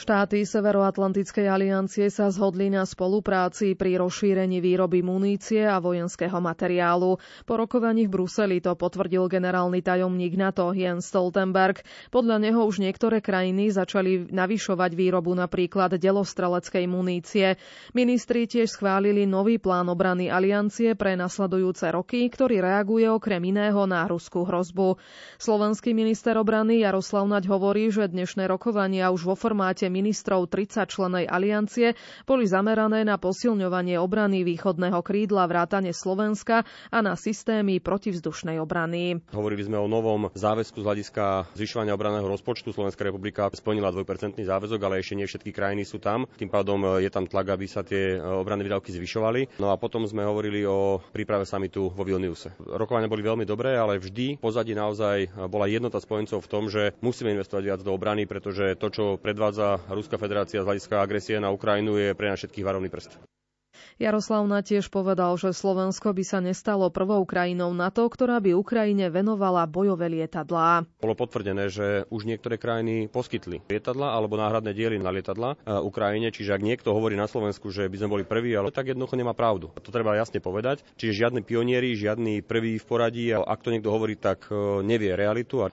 Štáty 0.00 0.48
Severoatlantickej 0.48 1.44
aliancie 1.44 2.08
sa 2.08 2.32
zhodli 2.32 2.72
na 2.72 2.88
spolupráci 2.88 3.76
pri 3.76 4.00
rozšírení 4.00 4.56
výroby 4.64 5.04
munície 5.04 5.60
a 5.68 5.76
vojenského 5.76 6.40
materiálu. 6.40 7.20
Po 7.44 7.54
rokovaní 7.60 8.08
v 8.08 8.16
Bruseli 8.16 8.64
to 8.64 8.72
potvrdil 8.80 9.28
generálny 9.28 9.84
tajomník 9.84 10.40
NATO 10.40 10.72
Jens 10.72 11.04
Stoltenberg. 11.04 11.84
Podľa 12.08 12.40
neho 12.40 12.64
už 12.64 12.80
niektoré 12.80 13.20
krajiny 13.20 13.68
začali 13.68 14.32
navyšovať 14.32 14.96
výrobu 14.96 15.36
napríklad 15.36 15.92
delostreleckej 16.00 16.88
munície. 16.88 17.60
Ministri 17.92 18.48
tiež 18.48 18.72
schválili 18.72 19.28
nový 19.28 19.60
plán 19.60 19.92
obrany 19.92 20.32
aliancie 20.32 20.96
pre 20.96 21.12
nasledujúce 21.12 21.92
roky, 21.92 22.24
ktorý 22.32 22.64
reaguje 22.64 23.04
okrem 23.04 23.52
iného 23.52 23.84
na 23.84 24.08
ruskú 24.08 24.48
hrozbu. 24.48 24.96
Slovenský 25.36 25.92
minister 25.92 26.40
obrany 26.40 26.88
Jaroslav 26.88 27.28
Naď 27.28 27.52
hovorí, 27.52 27.92
že 27.92 28.08
dnešné 28.08 28.48
rokovania 28.48 29.12
už 29.12 29.28
vo 29.28 29.36
formáte 29.36 29.89
ministrov 29.90 30.46
30 30.46 30.86
členej 30.86 31.24
aliancie 31.26 31.98
boli 32.24 32.46
zamerané 32.46 33.02
na 33.02 33.18
posilňovanie 33.18 33.98
obrany 33.98 34.46
východného 34.46 35.02
krídla 35.02 35.50
vrátane 35.50 35.90
Slovenska 35.90 36.62
a 36.88 36.98
na 37.02 37.18
systémy 37.18 37.82
protivzdušnej 37.82 38.62
obrany. 38.62 39.18
Hovorili 39.34 39.66
sme 39.66 39.82
o 39.82 39.90
novom 39.90 40.30
záväzku 40.30 40.78
z 40.78 40.86
hľadiska 40.86 41.24
zvyšovania 41.58 41.98
obranného 41.98 42.30
rozpočtu. 42.30 42.70
Slovenská 42.70 43.02
republika 43.02 43.50
splnila 43.50 43.90
2% 43.90 44.38
záväzok, 44.38 44.80
ale 44.86 45.02
ešte 45.02 45.18
nie 45.18 45.26
všetky 45.26 45.50
krajiny 45.50 45.82
sú 45.82 45.98
tam. 45.98 46.30
Tým 46.38 46.46
pádom 46.46 47.02
je 47.02 47.10
tam 47.10 47.26
tlak, 47.26 47.58
aby 47.58 47.66
sa 47.66 47.82
tie 47.82 48.16
obranné 48.22 48.62
výdavky 48.62 48.94
zvyšovali. 48.94 49.58
No 49.58 49.74
a 49.74 49.80
potom 49.80 50.06
sme 50.06 50.22
hovorili 50.22 50.62
o 50.62 51.02
príprave 51.10 51.42
samitu 51.42 51.90
vo 51.90 52.06
Vilniuse. 52.06 52.54
Rokovania 52.60 53.10
boli 53.10 53.26
veľmi 53.26 53.42
dobré, 53.42 53.74
ale 53.74 53.98
vždy 53.98 54.38
pozadí 54.38 54.76
naozaj 54.76 55.50
bola 55.50 55.66
jednota 55.66 55.98
spojencov 55.98 56.44
v 56.44 56.50
tom, 56.52 56.70
že 56.70 56.94
musíme 57.02 57.34
investovať 57.34 57.62
viac 57.64 57.80
do 57.80 57.90
obrany, 57.90 58.28
pretože 58.28 58.76
to, 58.78 58.92
čo 58.92 59.04
predvádza 59.18 59.79
Ruská 59.88 60.20
federácia 60.20 60.60
z 60.60 60.66
hľadiska 60.66 61.00
agresie 61.00 61.40
na 61.40 61.48
Ukrajinu 61.48 61.96
je 61.96 62.12
pre 62.12 62.28
nás 62.28 62.42
všetkých 62.42 62.66
varovný 62.66 62.92
prst. 62.92 63.16
Jaroslavna 64.00 64.64
tiež 64.64 64.88
povedal, 64.88 65.36
že 65.36 65.52
Slovensko 65.52 66.16
by 66.16 66.24
sa 66.24 66.40
nestalo 66.40 66.88
prvou 66.88 67.20
krajinou 67.28 67.76
NATO, 67.76 68.08
ktorá 68.08 68.40
by 68.40 68.56
Ukrajine 68.56 69.12
venovala 69.12 69.68
bojové 69.68 70.08
lietadlá. 70.08 70.88
Bolo 71.04 71.12
potvrdené, 71.12 71.68
že 71.68 72.08
už 72.08 72.24
niektoré 72.24 72.56
krajiny 72.56 73.12
poskytli 73.12 73.60
lietadla 73.68 74.16
alebo 74.16 74.40
náhradné 74.40 74.72
diely 74.72 74.96
na 74.96 75.12
lietadla 75.12 75.52
e, 75.60 75.76
Ukrajine, 75.84 76.32
čiže 76.32 76.56
ak 76.56 76.64
niekto 76.64 76.96
hovorí 76.96 77.12
na 77.12 77.28
Slovensku, 77.28 77.68
že 77.68 77.92
by 77.92 77.96
sme 78.00 78.08
boli 78.08 78.24
prví, 78.24 78.56
ale 78.56 78.72
tak 78.72 78.88
jednoducho 78.88 79.20
nemá 79.20 79.36
pravdu. 79.36 79.68
To 79.76 79.92
treba 79.92 80.16
jasne 80.16 80.40
povedať. 80.40 80.80
Čiže 80.96 81.28
žiadni 81.28 81.44
pionieri, 81.44 81.92
žiadny 81.92 82.40
prvý 82.40 82.80
v 82.80 82.88
poradí, 82.88 83.28
a 83.36 83.44
ak 83.44 83.60
to 83.60 83.68
niekto 83.68 83.92
hovorí, 83.92 84.16
tak 84.16 84.48
e, 84.48 84.80
nevie 84.80 85.12
realitu. 85.12 85.68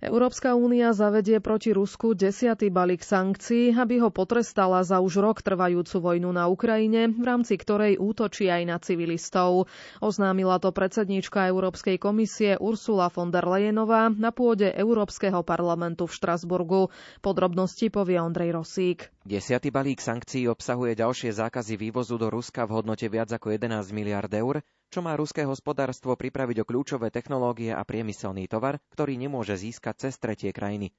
Európska 0.00 0.56
únia 0.56 0.96
zavedie 0.96 1.38
proti 1.38 1.70
Rusku 1.70 2.16
desiatý 2.16 2.72
balík 2.72 3.04
sankcií, 3.04 3.68
aby 3.70 4.00
ho 4.00 4.08
potrestala 4.08 4.80
za 4.80 4.96
už 4.96 5.20
rok 5.20 5.36
trvajúcu 5.40 5.92
vojnu 5.92 6.32
na 6.32 6.48
Ukrajine, 6.48 7.06
v 7.06 7.20
rámci 7.20 7.54
ktorej 7.54 8.00
útočí 8.00 8.48
aj 8.48 8.62
na 8.64 8.76
civilistov. 8.76 9.68
Oznámila 10.00 10.56
to 10.56 10.72
predsedníčka 10.72 11.44
Európskej 11.46 11.96
komisie 11.96 12.56
Ursula 12.56 13.08
von 13.08 13.28
der 13.28 13.44
Leyenová 13.44 14.08
na 14.08 14.32
pôde 14.32 14.72
Európskeho 14.72 15.44
parlamentu 15.44 16.08
v 16.08 16.16
Štrasburgu. 16.16 16.88
Podrobnosti 17.20 17.92
povie 17.92 18.16
Ondrej 18.16 18.56
Rosík. 18.56 19.12
Desiatý 19.20 19.68
balík 19.68 20.00
sankcií 20.00 20.48
obsahuje 20.48 20.96
ďalšie 20.96 21.28
zákazy 21.30 21.76
vývozu 21.76 22.16
do 22.16 22.32
Ruska 22.32 22.64
v 22.64 22.72
hodnote 22.74 23.04
viac 23.04 23.28
ako 23.28 23.52
11 23.52 23.92
miliard 23.92 24.32
eur, 24.32 24.64
čo 24.90 25.00
má 25.06 25.14
ruské 25.14 25.46
hospodárstvo 25.46 26.18
pripraviť 26.18 26.62
o 26.62 26.68
kľúčové 26.68 27.14
technológie 27.14 27.70
a 27.70 27.86
priemyselný 27.86 28.50
tovar, 28.50 28.82
ktorý 28.90 29.14
nemôže 29.14 29.54
získať 29.54 30.10
cez 30.10 30.18
tretie 30.18 30.50
krajiny. 30.50 30.90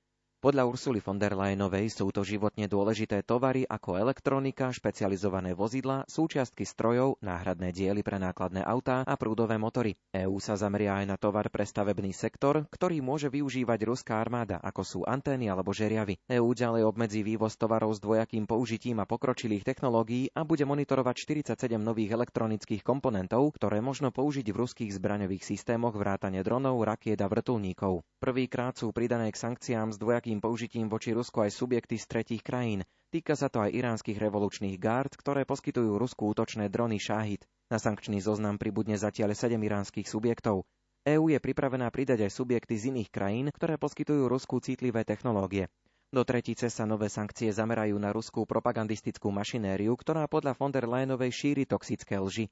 Podľa 0.42 0.66
Ursuly 0.66 1.06
von 1.06 1.22
der 1.22 1.38
Leyenovej 1.38 1.94
sú 1.94 2.10
to 2.10 2.26
životne 2.26 2.66
dôležité 2.66 3.22
tovary 3.22 3.62
ako 3.62 4.02
elektronika, 4.02 4.74
špecializované 4.74 5.54
vozidla, 5.54 6.10
súčiastky 6.10 6.66
strojov, 6.66 7.22
náhradné 7.22 7.70
diely 7.70 8.02
pre 8.02 8.18
nákladné 8.18 8.66
autá 8.66 9.06
a 9.06 9.14
prúdové 9.22 9.62
motory. 9.62 9.94
EÚ 10.10 10.42
sa 10.42 10.58
zameria 10.58 10.98
aj 10.98 11.14
na 11.14 11.18
tovar 11.22 11.46
pre 11.54 11.62
stavebný 11.62 12.10
sektor, 12.10 12.66
ktorý 12.74 13.06
môže 13.06 13.30
využívať 13.30 13.86
ruská 13.86 14.18
armáda, 14.18 14.58
ako 14.66 14.82
sú 14.82 15.00
antény 15.06 15.46
alebo 15.46 15.78
žeriavy. 15.78 16.18
EÚ 16.26 16.58
ďalej 16.58 16.90
obmedzí 16.90 17.22
vývoz 17.22 17.54
tovarov 17.54 17.94
s 17.94 18.02
dvojakým 18.02 18.50
použitím 18.50 18.98
a 18.98 19.06
pokročilých 19.06 19.62
technológií 19.62 20.34
a 20.34 20.42
bude 20.42 20.66
monitorovať 20.66 21.22
47 21.54 21.78
nových 21.78 22.18
elektronických 22.18 22.82
komponentov, 22.82 23.54
ktoré 23.62 23.78
možno 23.78 24.10
použiť 24.10 24.50
v 24.50 24.58
ruských 24.58 24.90
zbraňových 24.98 25.46
systémoch 25.46 25.94
vrátane 25.94 26.42
dronov, 26.42 26.82
rakiet 26.82 27.22
a 27.22 27.30
vrtulníkov. 27.30 28.02
Prvýkrát 28.18 28.78
sú 28.78 28.94
pridané 28.94 29.34
k 29.34 29.38
sankciám 29.38 29.94
s 29.94 29.98
dvojakým 29.98 30.31
vojenským 30.32 30.48
použitím 30.48 30.88
voči 30.88 31.12
Rusku 31.12 31.44
aj 31.44 31.52
subjekty 31.52 32.00
z 32.00 32.08
tretích 32.08 32.40
krajín. 32.40 32.88
Týka 33.12 33.36
sa 33.36 33.52
to 33.52 33.60
aj 33.68 33.76
iránskych 33.76 34.16
revolučných 34.16 34.80
gárd, 34.80 35.12
ktoré 35.20 35.44
poskytujú 35.44 36.00
Rusku 36.00 36.32
útočné 36.32 36.72
drony 36.72 37.04
Shahid. 37.04 37.44
Na 37.68 37.76
sankčný 37.76 38.24
zoznam 38.24 38.56
pribudne 38.56 38.96
zatiaľ 38.96 39.36
7 39.36 39.60
iránskych 39.60 40.08
subjektov. 40.08 40.64
EÚ 41.04 41.36
je 41.36 41.40
pripravená 41.44 41.92
pridať 41.92 42.24
aj 42.24 42.32
subjekty 42.32 42.80
z 42.80 42.96
iných 42.96 43.12
krajín, 43.12 43.52
ktoré 43.52 43.76
poskytujú 43.76 44.32
Rusku 44.32 44.64
citlivé 44.64 45.04
technológie. 45.04 45.68
Do 46.16 46.24
tretice 46.24 46.72
sa 46.72 46.88
nové 46.88 47.12
sankcie 47.12 47.52
zamerajú 47.52 48.00
na 48.00 48.16
ruskú 48.16 48.48
propagandistickú 48.48 49.36
mašinériu, 49.36 50.00
ktorá 50.00 50.32
podľa 50.32 50.56
von 50.56 50.72
der 50.72 50.88
Leyenovej 50.88 51.36
šíri 51.36 51.68
toxické 51.68 52.24
lži. 52.24 52.48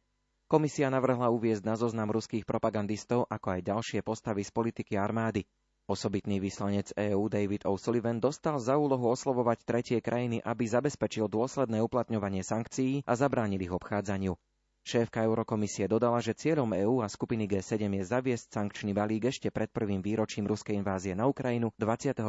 Komisia 0.51 0.91
navrhla 0.91 1.31
uviezť 1.31 1.63
na 1.63 1.79
zoznam 1.79 2.12
ruských 2.12 2.43
propagandistov 2.43 3.24
ako 3.31 3.48
aj 3.55 3.62
ďalšie 3.63 4.00
postavy 4.03 4.43
z 4.43 4.51
politiky 4.51 5.00
armády. 5.00 5.48
Osobitný 5.89 6.38
vyslanec 6.38 6.93
EÚ 6.93 7.34
David 7.34 7.65
O'Sullivan 7.65 8.22
dostal 8.22 8.62
za 8.62 8.77
úlohu 8.77 9.10
oslovovať 9.10 9.65
tretie 9.65 9.98
krajiny, 10.05 10.38
aby 10.38 10.69
zabezpečil 10.69 11.25
dôsledné 11.25 11.81
uplatňovanie 11.81 12.46
sankcií 12.46 13.01
a 13.10 13.17
zabránil 13.17 13.58
ich 13.58 13.74
obchádzaniu. 13.74 14.38
Šéfka 14.86 15.25
Eurokomisie 15.25 15.89
dodala, 15.89 16.22
že 16.22 16.38
cieľom 16.38 16.77
EÚ 16.77 17.01
a 17.01 17.10
skupiny 17.10 17.50
G7 17.50 17.89
je 17.89 18.03
zaviesť 18.05 18.53
sankčný 18.53 18.93
balík 18.93 19.34
ešte 19.34 19.50
pred 19.50 19.74
prvým 19.74 20.05
výročím 20.05 20.46
ruskej 20.46 20.77
invázie 20.77 21.17
na 21.17 21.25
Ukrajinu 21.25 21.74
24. 21.81 22.22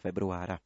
februára. 0.00 0.56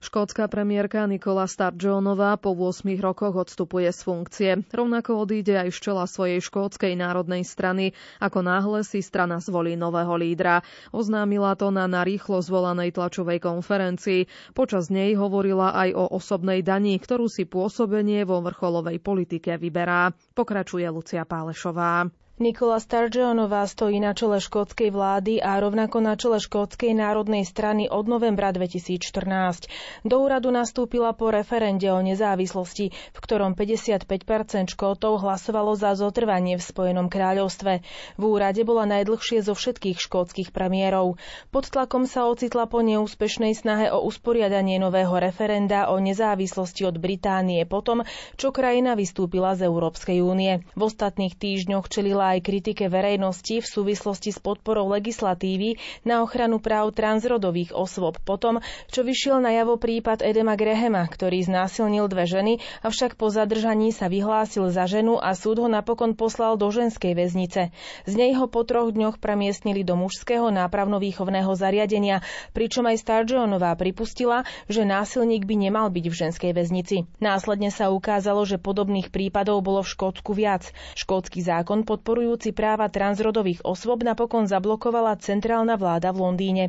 Škótska 0.00 0.48
premiérka 0.48 1.04
Nikola 1.04 1.44
Sturgeonová 1.44 2.40
po 2.40 2.56
8 2.56 2.88
rokoch 3.04 3.36
odstupuje 3.36 3.92
z 3.92 4.00
funkcie. 4.00 4.50
Rovnako 4.72 5.28
odíde 5.28 5.60
aj 5.60 5.76
z 5.76 5.78
čela 5.78 6.08
svojej 6.08 6.40
škótskej 6.40 6.96
národnej 6.96 7.44
strany, 7.44 7.92
ako 8.16 8.40
náhle 8.40 8.80
si 8.80 9.04
strana 9.04 9.44
zvolí 9.44 9.76
nového 9.76 10.16
lídra. 10.16 10.64
Oznámila 10.88 11.52
to 11.52 11.68
na 11.68 11.84
narýchlo 11.84 12.40
zvolanej 12.40 12.96
tlačovej 12.96 13.44
konferencii. 13.44 14.24
Počas 14.56 14.88
nej 14.88 15.12
hovorila 15.20 15.76
aj 15.76 15.92
o 15.92 16.04
osobnej 16.16 16.64
dani, 16.64 16.96
ktorú 16.96 17.28
si 17.28 17.44
pôsobenie 17.44 18.24
vo 18.24 18.40
vrcholovej 18.40 19.04
politike 19.04 19.60
vyberá. 19.60 20.16
Pokračuje 20.32 20.88
Lucia 20.88 21.28
Pálešová. 21.28 22.08
Nikola 22.40 22.80
Sturgeonová 22.80 23.68
stojí 23.68 24.00
na 24.00 24.16
čele 24.16 24.40
škótskej 24.40 24.88
vlády 24.88 25.44
a 25.44 25.60
rovnako 25.60 26.00
na 26.00 26.16
čele 26.16 26.40
škótskej 26.40 26.96
národnej 26.96 27.44
strany 27.44 27.84
od 27.84 28.08
novembra 28.08 28.48
2014. 28.48 29.68
Do 30.08 30.24
úradu 30.24 30.48
nastúpila 30.48 31.12
po 31.12 31.28
referende 31.28 31.92
o 31.92 32.00
nezávislosti, 32.00 32.96
v 32.96 33.18
ktorom 33.20 33.52
55% 33.52 34.72
škótov 34.72 35.20
hlasovalo 35.20 35.76
za 35.76 35.92
zotrvanie 35.92 36.56
v 36.56 36.64
Spojenom 36.64 37.12
kráľovstve. 37.12 37.84
V 38.16 38.22
úrade 38.24 38.64
bola 38.64 38.88
najdlhšie 38.88 39.44
zo 39.44 39.52
všetkých 39.52 40.00
škótskych 40.00 40.48
premiérov. 40.48 41.20
Pod 41.52 41.68
tlakom 41.68 42.08
sa 42.08 42.24
ocitla 42.24 42.64
po 42.64 42.80
neúspešnej 42.80 43.52
snahe 43.52 43.92
o 43.92 44.00
usporiadanie 44.00 44.80
nového 44.80 45.12
referenda 45.12 45.92
o 45.92 46.00
nezávislosti 46.00 46.88
od 46.88 46.96
Británie 46.96 47.68
potom, 47.68 48.00
čo 48.40 48.48
krajina 48.48 48.96
vystúpila 48.96 49.52
z 49.60 49.68
Európskej 49.68 50.24
únie. 50.24 50.64
V 50.72 50.88
ostatných 50.88 51.36
týždňoch 51.36 51.84
čelila 51.92 52.29
aj 52.36 52.46
kritike 52.46 52.86
verejnosti 52.86 53.62
v 53.62 53.66
súvislosti 53.66 54.30
s 54.30 54.38
podporou 54.38 54.86
legislatívy 54.92 55.80
na 56.04 56.20
ochranu 56.20 56.60
práv 56.60 56.92
transrodových 56.92 57.72
osôb 57.72 58.20
potom, 58.20 58.60
čo 58.92 59.00
vyšiel 59.00 59.40
na 59.40 59.56
javo 59.56 59.80
prípad 59.80 60.20
Edema 60.20 60.58
Grehema, 60.58 61.08
ktorý 61.08 61.40
znásilnil 61.48 62.04
dve 62.12 62.28
ženy, 62.28 62.52
avšak 62.84 63.16
po 63.16 63.32
zadržaní 63.32 63.90
sa 63.96 64.12
vyhlásil 64.12 64.68
za 64.68 64.84
ženu 64.84 65.16
a 65.16 65.32
súd 65.32 65.64
ho 65.64 65.68
napokon 65.70 66.12
poslal 66.12 66.60
do 66.60 66.68
ženskej 66.68 67.16
väznice. 67.16 67.72
Z 68.04 68.12
nej 68.12 68.36
ho 68.36 68.44
po 68.46 68.62
troch 68.62 68.92
dňoch 68.92 69.16
premiestnili 69.16 69.80
do 69.80 69.96
mužského 69.96 70.52
nápravno-výchovného 70.52 71.50
zariadenia, 71.56 72.20
pričom 72.52 72.84
aj 72.84 73.00
Starjonová 73.00 73.72
pripustila, 73.80 74.44
že 74.68 74.84
násilník 74.84 75.48
by 75.48 75.56
nemal 75.56 75.88
byť 75.88 76.04
v 76.04 76.18
ženskej 76.28 76.52
väznici. 76.52 77.08
Následne 77.24 77.72
sa 77.72 77.88
ukázalo, 77.88 78.44
že 78.44 78.60
podobných 78.60 79.08
prípadov 79.08 79.64
bolo 79.64 79.80
v 79.80 79.92
Škótsku 79.96 80.36
viac. 80.36 80.68
Škótsky 80.92 81.40
zákon 81.40 81.88
podporuje 81.88 82.19
podporujúci 82.20 82.52
práva 82.52 82.92
transrodových 82.92 83.64
osôb 83.64 84.04
napokon 84.04 84.44
zablokovala 84.44 85.16
centrálna 85.24 85.80
vláda 85.80 86.12
v 86.12 86.28
Londýne. 86.28 86.64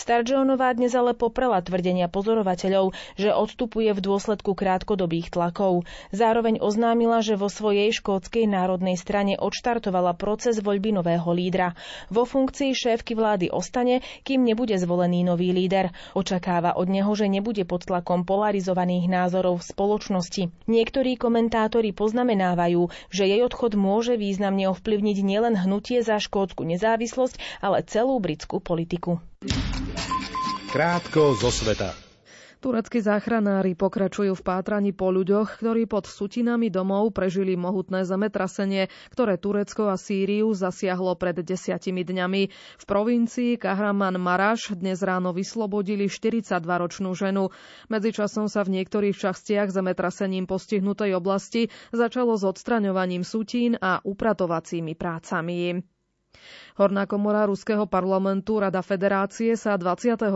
Starjonová 0.00 0.72
dnes 0.72 0.96
ale 0.96 1.12
poprela 1.12 1.60
tvrdenia 1.60 2.08
pozorovateľov, 2.08 2.96
že 3.20 3.28
odstupuje 3.28 3.92
v 3.92 4.00
dôsledku 4.00 4.56
krátkodobých 4.56 5.28
tlakov. 5.28 5.84
Zároveň 6.08 6.56
oznámila, 6.56 7.20
že 7.20 7.36
vo 7.36 7.52
svojej 7.52 7.92
škótskej 7.92 8.48
národnej 8.48 8.96
strane 8.96 9.36
odštartovala 9.36 10.16
proces 10.16 10.64
voľby 10.64 10.96
nového 10.96 11.28
lídra. 11.36 11.76
Vo 12.08 12.24
funkcii 12.24 12.72
šéfky 12.72 13.12
vlády 13.12 13.52
ostane, 13.52 14.00
kým 14.24 14.40
nebude 14.40 14.72
zvolený 14.80 15.20
nový 15.20 15.52
líder. 15.52 15.92
Očakáva 16.16 16.80
od 16.80 16.88
neho, 16.88 17.12
že 17.12 17.28
nebude 17.28 17.68
pod 17.68 17.84
tlakom 17.84 18.24
polarizovaných 18.24 19.04
názorov 19.04 19.60
v 19.60 19.68
spoločnosti. 19.68 20.42
Niektorí 20.64 21.20
komentátori 21.20 21.92
poznamenávajú, 21.92 22.88
že 23.12 23.28
jej 23.28 23.44
odchod 23.44 23.76
môže 23.76 24.16
významne 24.16 24.72
ovplyvniť 24.72 24.93
ovplyvniť 24.94 25.26
nielen 25.26 25.58
hnutie 25.58 26.06
za 26.06 26.22
škótsku 26.22 26.62
nezávislosť, 26.62 27.58
ale 27.58 27.82
celú 27.82 28.22
britskú 28.22 28.62
politiku. 28.62 29.18
Krátko 30.70 31.34
zo 31.34 31.50
sveta. 31.50 32.03
Tureckí 32.64 33.04
záchranári 33.04 33.76
pokračujú 33.76 34.32
v 34.32 34.40
pátraní 34.40 34.96
po 34.96 35.12
ľuďoch, 35.12 35.60
ktorí 35.60 35.84
pod 35.84 36.08
sutinami 36.08 36.72
domov 36.72 37.12
prežili 37.12 37.60
mohutné 37.60 38.08
zemetrasenie, 38.08 38.88
ktoré 39.12 39.36
Turecko 39.36 39.92
a 39.92 40.00
Sýriu 40.00 40.48
zasiahlo 40.56 41.12
pred 41.20 41.44
desiatimi 41.44 42.08
dňami. 42.08 42.42
V 42.80 42.84
provincii 42.88 43.60
Kahraman 43.60 44.16
Maraš 44.16 44.72
dnes 44.72 45.04
ráno 45.04 45.36
vyslobodili 45.36 46.08
42-ročnú 46.08 47.12
ženu. 47.12 47.52
Medzičasom 47.92 48.48
sa 48.48 48.64
v 48.64 48.80
niektorých 48.80 49.12
častiach 49.12 49.68
zemetrasením 49.68 50.48
postihnutej 50.48 51.20
oblasti 51.20 51.68
začalo 51.92 52.32
s 52.32 52.48
odstraňovaním 52.48 53.28
sutín 53.28 53.76
a 53.76 54.00
upratovacími 54.00 54.96
prácami. 54.96 55.84
Horná 56.74 57.06
komora 57.06 57.46
Ruského 57.46 57.86
parlamentu 57.86 58.58
Rada 58.58 58.82
Federácie 58.82 59.54
sa 59.54 59.78
22. 59.78 60.26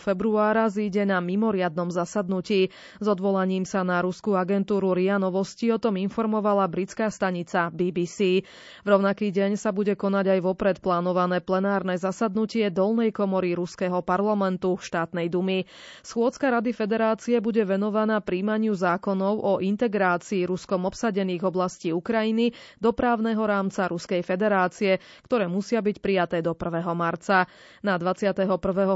februára 0.00 0.64
zíde 0.72 1.04
na 1.04 1.20
mimoriadnom 1.20 1.92
zasadnutí. 1.92 2.72
S 2.96 3.04
odvolaním 3.04 3.68
sa 3.68 3.84
na 3.84 4.00
ruskú 4.00 4.32
agentúru 4.32 4.96
RIA 4.96 5.20
Novosti 5.20 5.68
o 5.68 5.76
tom 5.76 6.00
informovala 6.00 6.64
britská 6.64 7.12
stanica 7.12 7.68
BBC. 7.68 8.40
V 8.80 8.88
rovnaký 8.88 9.28
deň 9.36 9.60
sa 9.60 9.68
bude 9.68 9.92
konať 9.92 10.32
aj 10.32 10.40
vopred 10.40 10.76
plánované 10.80 11.44
plenárne 11.44 11.92
zasadnutie 12.00 12.72
dolnej 12.72 13.12
komory 13.12 13.52
Ruského 13.52 14.00
parlamentu 14.00 14.80
štátnej 14.80 15.28
dumy. 15.28 15.68
Schôdzka 16.00 16.56
Rady 16.56 16.72
Federácie 16.72 17.36
bude 17.44 17.68
venovaná 17.68 18.24
príjmaniu 18.24 18.72
zákonov 18.72 19.44
o 19.44 19.52
integrácii 19.60 20.48
Ruskom 20.48 20.88
obsadených 20.88 21.44
oblastí 21.44 21.92
Ukrajiny 21.92 22.56
do 22.80 22.96
právneho 22.96 23.44
rámca 23.44 23.92
Ruskej 23.92 24.24
federácie, 24.24 24.96
ktoré 25.28 25.52
musia 25.52 25.81
byť 25.82 25.96
prijaté 25.98 26.38
do 26.40 26.54
1. 26.54 26.86
marca. 26.94 27.50
Na 27.82 27.98
21. 27.98 28.46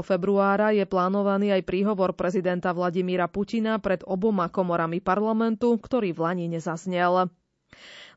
februára 0.01 0.71
je 0.71 0.87
plánovaný 0.87 1.51
aj 1.53 1.67
príhovor 1.67 2.15
prezidenta 2.15 2.71
Vladimíra 2.71 3.27
Putina 3.27 3.77
pred 3.77 4.01
oboma 4.07 4.47
komorami 4.47 5.03
parlamentu, 5.03 5.75
ktorý 5.75 6.15
v 6.15 6.19
Lani 6.23 6.45
nezaznel. 6.47 7.27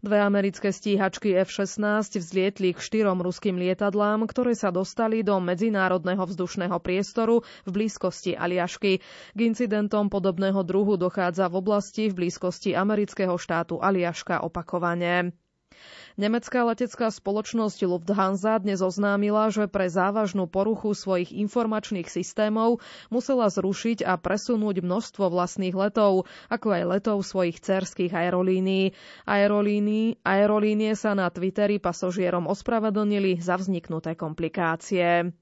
Dve 0.00 0.16
americké 0.16 0.72
stíhačky 0.72 1.36
F-16 1.44 2.16
vzlietli 2.16 2.72
k 2.72 2.80
štyrom 2.80 3.20
ruským 3.20 3.60
lietadlám, 3.60 4.24
ktoré 4.24 4.56
sa 4.56 4.72
dostali 4.72 5.20
do 5.20 5.36
medzinárodného 5.36 6.24
vzdušného 6.24 6.80
priestoru 6.80 7.44
v 7.68 7.70
blízkosti 7.70 8.32
Aliašky. 8.32 9.04
K 9.36 9.38
incidentom 9.44 10.08
podobného 10.08 10.64
druhu 10.64 10.96
dochádza 10.96 11.52
v 11.52 11.60
oblasti 11.60 12.08
v 12.08 12.16
blízkosti 12.24 12.72
amerického 12.72 13.36
štátu 13.36 13.76
Aliaška 13.76 14.40
opakovane. 14.40 15.36
Nemecká 16.20 16.68
letecká 16.68 17.08
spoločnosť 17.08 17.80
Lufthansa 17.88 18.60
dnes 18.60 18.84
oznámila, 18.84 19.48
že 19.48 19.64
pre 19.72 19.88
závažnú 19.88 20.44
poruchu 20.44 20.92
svojich 20.92 21.32
informačných 21.32 22.12
systémov 22.12 22.84
musela 23.08 23.48
zrušiť 23.48 24.04
a 24.04 24.20
presunúť 24.20 24.84
množstvo 24.84 25.32
vlastných 25.32 25.72
letov, 25.72 26.28
ako 26.52 26.76
aj 26.76 26.82
letov 26.84 27.24
svojich 27.24 27.64
cerských 27.64 28.12
aerolínií. 28.12 28.92
Aerolíny, 29.24 30.20
aerolínie 30.20 30.92
sa 30.92 31.16
na 31.16 31.32
Twitteri 31.32 31.80
pasožierom 31.80 32.52
ospravedlnili 32.52 33.40
za 33.40 33.56
vzniknuté 33.56 34.12
komplikácie. 34.12 35.32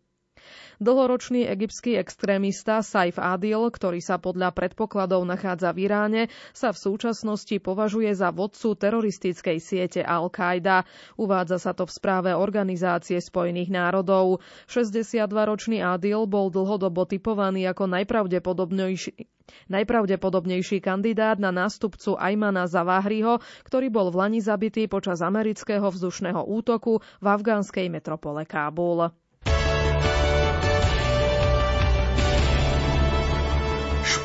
Dlhoročný 0.79 1.43
egyptský 1.51 1.99
extrémista 1.99 2.79
Saif 2.87 3.19
Adil, 3.19 3.67
ktorý 3.67 3.99
sa 3.99 4.23
podľa 4.23 4.55
predpokladov 4.55 5.27
nachádza 5.27 5.75
v 5.75 5.91
Iráne, 5.91 6.23
sa 6.55 6.71
v 6.71 6.79
súčasnosti 6.79 7.59
považuje 7.59 8.15
za 8.15 8.31
vodcu 8.31 8.79
teroristickej 8.79 9.59
siete 9.59 10.01
Al-Qaida. 10.07 10.87
Uvádza 11.19 11.59
sa 11.59 11.75
to 11.75 11.83
v 11.83 11.95
správe 11.99 12.31
Organizácie 12.31 13.19
spojených 13.19 13.75
národov. 13.75 14.39
62-ročný 14.71 15.83
Adil 15.83 16.31
bol 16.31 16.55
dlhodobo 16.55 17.11
typovaný 17.11 17.67
ako 17.67 17.91
najpravdepodobnejší 17.91 19.39
Najpravdepodobnejší 19.73 20.85
kandidát 20.85 21.41
na 21.41 21.49
nástupcu 21.49 22.21
Ajmana 22.21 22.69
Zavahriho, 22.69 23.41
ktorý 23.65 23.89
bol 23.89 24.13
v 24.13 24.21
Lani 24.21 24.41
zabitý 24.45 24.85
počas 24.93 25.25
amerického 25.25 25.89
vzdušného 25.89 26.45
útoku 26.45 27.01
v 27.01 27.27
afgánskej 27.27 27.89
metropole 27.89 28.45
Kábul. 28.45 29.09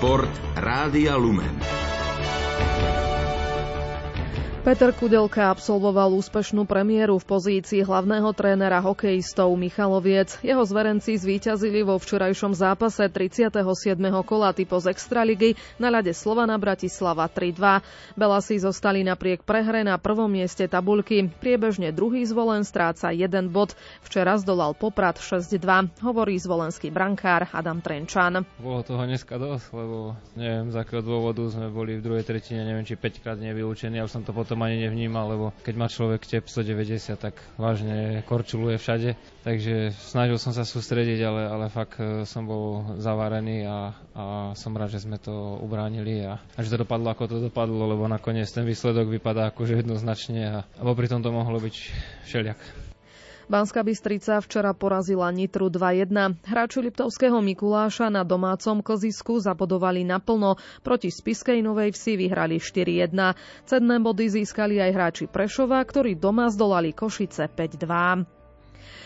Šport 0.03 0.27
Rádia 0.59 1.15
Lumen. 1.15 1.72
Peter 4.63 4.95
Kudelka 4.95 5.51
absolvoval 5.51 6.15
úspešnú 6.15 6.63
premiéru 6.63 7.19
v 7.19 7.35
pozícii 7.35 7.83
hlavného 7.83 8.31
trénera 8.31 8.79
hokejistov 8.79 9.51
Michaloviec. 9.59 10.39
Jeho 10.39 10.63
zverenci 10.63 11.19
zvíťazili 11.19 11.83
vo 11.83 11.99
včerajšom 11.99 12.55
zápase 12.55 13.03
37. 13.11 13.59
kola 14.23 14.55
z 14.55 14.87
Extraligy 14.87 15.59
na 15.75 15.91
ľade 15.91 16.15
Slovana 16.15 16.55
Bratislava 16.55 17.27
3-2. 17.27 18.15
Belasi 18.15 18.55
zostali 18.55 19.03
napriek 19.03 19.43
prehre 19.43 19.83
na 19.83 19.99
prvom 19.99 20.31
mieste 20.31 20.63
tabulky. 20.71 21.27
Priebežne 21.27 21.91
druhý 21.91 22.23
zvolen 22.23 22.63
stráca 22.63 23.11
jeden 23.11 23.51
bod. 23.51 23.75
Včera 24.07 24.39
zdolal 24.39 24.79
Poprad 24.79 25.19
6-2, 25.19 25.59
hovorí 26.07 26.39
zvolenský 26.39 26.87
brankár 26.87 27.51
Adam 27.51 27.83
Trenčan. 27.83 28.47
Bolo 28.63 28.79
toho 28.87 29.03
dneska 29.03 29.35
dosť, 29.35 29.75
lebo 29.75 30.15
neviem 30.39 30.71
z 30.71 30.75
akého 30.79 31.03
dôvodu 31.03 31.43
sme 31.51 31.67
boli 31.67 31.99
v 31.99 32.05
druhej 32.07 32.23
tretine, 32.23 32.63
neviem 32.63 32.87
či 32.87 32.95
5 32.95 33.19
krát 33.19 33.35
nevylúčení, 33.35 33.99
ale 33.99 34.07
som 34.07 34.23
to 34.23 34.31
potom 34.31 34.52
tom 34.53 34.61
ani 34.61 34.77
nevnímal, 34.79 35.25
lebo 35.27 35.45
keď 35.59 35.73
má 35.73 35.87
človek 35.87 36.21
tep 36.23 36.45
190, 36.45 37.17
tak 37.17 37.35
vážne 37.55 38.21
korčuluje 38.23 38.77
všade. 38.77 39.17
Takže 39.41 39.91
snažil 40.05 40.37
som 40.37 40.53
sa 40.53 40.61
sústrediť, 40.61 41.19
ale, 41.19 41.41
ale 41.43 41.65
fakt 41.67 41.97
e, 41.97 42.21
som 42.23 42.45
bol 42.45 42.63
zavarený 42.95 43.65
a, 43.65 43.77
a 44.13 44.23
som 44.53 44.71
rád, 44.71 44.93
že 44.93 45.01
sme 45.01 45.17
to 45.17 45.33
ubránili 45.59 46.21
a, 46.21 46.37
a 46.37 46.59
že 46.61 46.69
to 46.69 46.81
dopadlo 46.81 47.09
ako 47.09 47.25
to 47.25 47.37
dopadlo, 47.41 47.83
lebo 47.87 48.05
nakoniec 48.05 48.45
ten 48.47 48.63
výsledok 48.63 49.09
vypadá 49.09 49.49
akože 49.49 49.81
jednoznačne 49.81 50.41
a, 50.45 50.57
a 50.61 50.81
popri 50.83 51.09
tom 51.09 51.19
to 51.19 51.27
mohlo 51.27 51.57
byť 51.57 51.75
všeliak. 52.23 52.92
Banská 53.51 53.83
Bystrica 53.83 54.39
včera 54.39 54.71
porazila 54.71 55.27
Nitru 55.31 55.67
2-1. 55.67 56.11
Hráči 56.47 56.79
Liptovského 56.79 57.39
Mikuláša 57.43 58.07
na 58.07 58.23
domácom 58.23 58.79
klzisku 58.79 59.39
zabodovali 59.43 60.07
naplno. 60.07 60.55
Proti 60.79 61.11
Spiskej 61.11 61.59
Novej 61.59 61.91
Vsi 61.91 62.15
vyhrali 62.15 62.59
4-1. 62.59 63.11
Cedné 63.67 63.95
body 63.99 64.25
získali 64.31 64.79
aj 64.79 64.91
hráči 64.91 65.25
Prešova, 65.27 65.83
ktorí 65.83 66.15
doma 66.15 66.47
zdolali 66.47 66.95
Košice 66.95 67.51
5-2. 67.51 68.42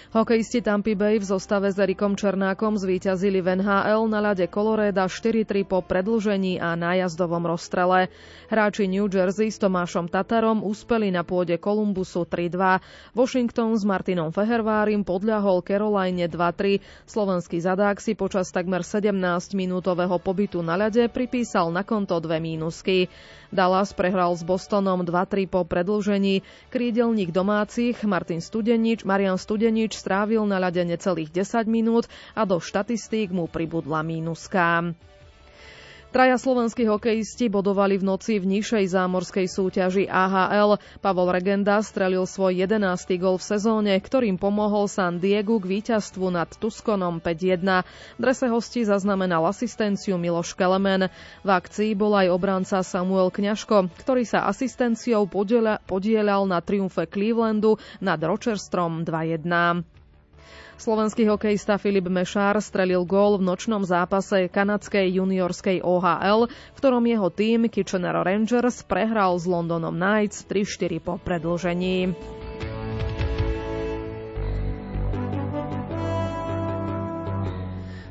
Hokejisti 0.07 0.63
Tampa 0.63 0.95
Bay 0.95 1.19
v 1.19 1.27
zostave 1.27 1.67
s 1.67 1.75
Erikom 1.75 2.15
Černákom 2.15 2.79
zvíťazili 2.79 3.43
v 3.43 3.59
NHL 3.59 4.07
na 4.07 4.23
ľade 4.23 4.47
Coloreda 4.47 5.11
4-3 5.11 5.67
po 5.67 5.83
predlžení 5.83 6.63
a 6.63 6.79
nájazdovom 6.79 7.43
rozstrele. 7.43 8.07
Hráči 8.47 8.87
New 8.87 9.11
Jersey 9.11 9.51
s 9.51 9.59
Tomášom 9.59 10.07
Tatarom 10.07 10.63
uspeli 10.63 11.11
na 11.11 11.27
pôde 11.27 11.59
Kolumbusu 11.59 12.23
3-2. 12.23 12.79
Washington 13.19 13.75
s 13.75 13.83
Martinom 13.83 14.31
Fehervárim 14.31 15.03
podľahol 15.03 15.59
Caroline 15.59 16.31
2-3. 16.31 16.79
Slovenský 17.03 17.59
zadák 17.59 17.99
si 17.99 18.15
počas 18.15 18.47
takmer 18.55 18.87
17-minútového 18.87 20.23
pobytu 20.23 20.63
na 20.63 20.79
ľade 20.79 21.11
pripísal 21.11 21.67
na 21.75 21.83
konto 21.83 22.15
dve 22.23 22.39
mínusky. 22.39 23.11
Dallas 23.51 23.91
prehral 23.91 24.39
s 24.39 24.47
Bostonom 24.47 25.03
2-3 25.03 25.51
po 25.51 25.67
predlžení. 25.67 26.47
Krídelník 26.71 27.35
domácich 27.35 27.99
Martin 28.07 28.39
Studenič, 28.39 29.03
Marian 29.03 29.35
Studenič 29.35 29.96
strávil 29.97 30.45
na 30.45 30.61
ľade 30.61 30.85
necelých 30.85 31.33
10 31.33 31.65
minút 31.65 32.05
a 32.37 32.45
do 32.45 32.61
štatistík 32.61 33.33
mu 33.33 33.49
pribudla 33.49 34.05
mínuska. 34.05 34.93
Traja 36.07 36.39
slovenskí 36.39 36.87
hokejisti 36.87 37.51
bodovali 37.51 37.99
v 37.99 38.07
noci 38.07 38.39
v 38.39 38.47
nižšej 38.47 38.95
zámorskej 38.95 39.43
súťaži 39.43 40.07
AHL. 40.07 40.79
Pavol 41.03 41.35
Regenda 41.35 41.83
strelil 41.83 42.23
svoj 42.23 42.63
11. 42.63 43.19
gol 43.19 43.35
v 43.35 43.43
sezóne, 43.43 43.91
ktorým 43.99 44.39
pomohol 44.39 44.87
San 44.87 45.19
Diego 45.19 45.59
k 45.59 45.67
víťazstvu 45.67 46.31
nad 46.31 46.47
Tuskonom 46.47 47.19
5-1. 47.19 47.83
V 48.15 48.19
drese 48.23 48.47
hostí 48.47 48.87
zaznamenal 48.87 49.43
asistenciu 49.51 50.15
Miloš 50.15 50.55
Kelemen. 50.55 51.11
V 51.43 51.49
akcii 51.51 51.91
bol 51.91 52.15
aj 52.15 52.31
obranca 52.31 52.79
Samuel 52.87 53.27
Kňažko, 53.27 53.91
ktorý 53.99 54.23
sa 54.23 54.47
asistenciou 54.47 55.27
podielal 55.27 56.47
na 56.47 56.63
triumfe 56.63 57.03
Clevelandu 57.03 57.83
nad 57.99 58.23
Rocherstrom 58.23 59.03
2-1. 59.03 59.96
Slovenský 60.77 61.25
hokejista 61.25 61.81
Filip 61.81 62.05
Mešár 62.05 62.61
strelil 62.61 63.01
gól 63.01 63.41
v 63.41 63.49
nočnom 63.49 63.81
zápase 63.81 64.45
kanadskej 64.45 65.09
juniorskej 65.17 65.81
OHL, 65.81 66.45
v 66.45 66.77
ktorom 66.77 67.01
jeho 67.01 67.33
tým 67.33 67.65
Kitchener 67.65 68.13
Rangers 68.13 68.85
prehral 68.85 69.41
s 69.41 69.49
Londonom 69.49 69.97
Knights 69.97 70.45
3-4 70.45 71.01
po 71.01 71.17
predlžení. 71.17 72.13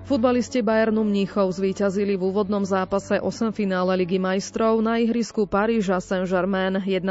Futbalisti 0.06 0.62
Bayernu 0.62 1.02
Mníchov 1.02 1.50
zvíťazili 1.50 2.14
v 2.14 2.30
úvodnom 2.30 2.62
zápase 2.62 3.18
8 3.18 3.50
finále 3.50 3.90
Ligy 3.98 4.22
majstrov 4.22 4.78
na 4.78 5.02
ihrisku 5.02 5.50
Paríža 5.50 5.98
Saint-Germain 5.98 6.78
1-0. 6.78 7.02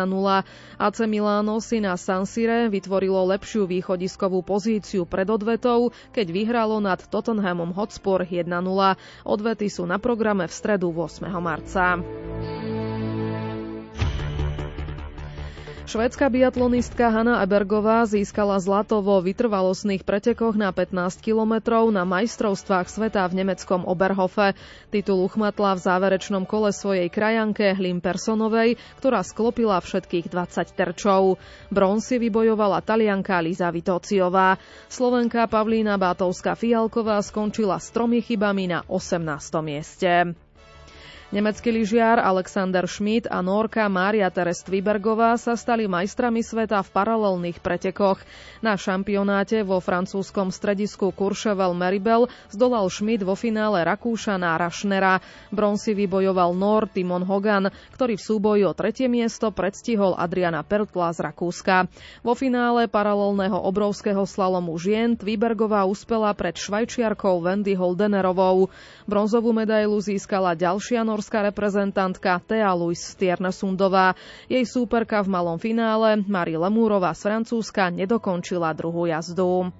AC 0.79 0.97
Milano 1.03 1.59
si 1.59 1.83
na 1.83 1.99
San 1.99 2.23
Sire 2.23 2.71
vytvorilo 2.71 3.19
lepšiu 3.35 3.67
východiskovú 3.67 4.39
pozíciu 4.47 5.03
pred 5.03 5.27
odvetou, 5.27 5.91
keď 6.15 6.27
vyhralo 6.31 6.79
nad 6.79 7.03
Tottenhamom 7.03 7.75
Hotspur 7.75 8.23
1-0. 8.23 8.47
Odvety 9.27 9.67
sú 9.67 9.83
na 9.83 9.99
programe 9.99 10.47
v 10.47 10.55
stredu 10.55 10.87
8. 10.95 11.27
marca. 11.43 11.99
Švédska 15.85 16.33
biatlonistka 16.33 17.13
Hanna 17.13 17.45
Ebergová 17.45 18.09
získala 18.09 18.57
zlato 18.57 19.05
vo 19.05 19.21
vytrvalostných 19.21 20.01
pretekoch 20.01 20.57
na 20.57 20.73
15 20.73 21.21
kilometrov 21.21 21.93
na 21.93 22.01
majstrovstvách 22.01 22.89
sveta 22.89 23.21
v 23.29 23.45
nemeckom 23.45 23.85
Oberhofe. 23.85 24.57
Titul 24.89 25.21
uchmatla 25.21 25.77
v 25.77 25.83
záverečnom 25.85 26.49
kole 26.49 26.73
svojej 26.73 27.05
krajanke 27.13 27.77
Personovej, 28.01 28.81
ktorá 28.97 29.21
sklopila 29.21 29.77
všetkých 29.77 30.25
20 30.25 30.73
terčov. 30.73 31.37
Bronzy 31.69 32.17
vybojovala 32.17 32.81
talianka 32.81 33.37
Liza 33.45 33.69
Vitociová. 33.69 34.57
Slovenka 34.89 35.45
Pavlína 35.45 36.01
Bátovská-Fialková 36.01 37.21
skončila 37.21 37.77
s 37.77 37.93
tromi 37.93 38.25
chybami 38.25 38.73
na 38.73 38.81
18. 38.89 39.21
mieste. 39.61 40.33
Nemecký 41.33 41.73
lyžiar 41.73 42.21
Alexander 42.21 42.85
Schmidt 42.85 43.25
a 43.25 43.41
Norka 43.41 43.89
Mária 43.89 44.29
Teres 44.29 44.61
Tvibergová 44.61 45.33
sa 45.41 45.57
stali 45.57 45.89
majstrami 45.89 46.45
sveta 46.45 46.85
v 46.85 46.93
paralelných 46.93 47.65
pretekoch. 47.65 48.21
Na 48.61 48.77
šampionáte 48.77 49.65
vo 49.65 49.81
francúzskom 49.81 50.53
stredisku 50.53 51.09
Courchevel 51.17 51.73
Meribel 51.73 52.29
zdolal 52.53 52.85
Schmidt 52.93 53.25
vo 53.25 53.33
finále 53.33 53.81
Rakúšana 53.81 54.53
Rašnera. 54.53 55.17
Bronsi 55.49 55.97
vybojoval 55.97 56.53
Nor 56.53 56.93
Timon 56.93 57.25
Hogan, 57.25 57.73
ktorý 57.97 58.21
v 58.21 58.25
súboji 58.29 58.61
o 58.69 58.77
tretie 58.77 59.09
miesto 59.09 59.49
predstihol 59.49 60.13
Adriana 60.13 60.61
Pertla 60.61 61.09
z 61.09 61.25
Rakúska. 61.25 61.89
Vo 62.21 62.37
finále 62.37 62.85
paralelného 62.85 63.57
obrovského 63.65 64.29
slalomu 64.29 64.77
žien 64.77 65.17
Tvibergová 65.17 65.89
uspela 65.89 66.29
pred 66.37 66.53
švajčiarkou 66.53 67.41
Wendy 67.41 67.73
Holdenerovou. 67.73 68.69
Bronzovú 69.09 69.57
medailu 69.57 69.97
získala 69.97 70.53
ďalšia 70.53 71.01
juniorská 71.15 71.47
reprezentantka 71.47 72.43
Thea 72.43 72.75
Luis 72.75 72.99
Stiernesundová. 72.99 74.19
Jej 74.51 74.67
súperka 74.67 75.23
v 75.23 75.31
malom 75.31 75.55
finále, 75.55 76.19
Marie 76.27 76.59
Lemúrová 76.59 77.15
z 77.15 77.31
Francúzska, 77.31 77.87
nedokončila 77.87 78.75
druhú 78.75 79.07
jazdu. 79.07 79.71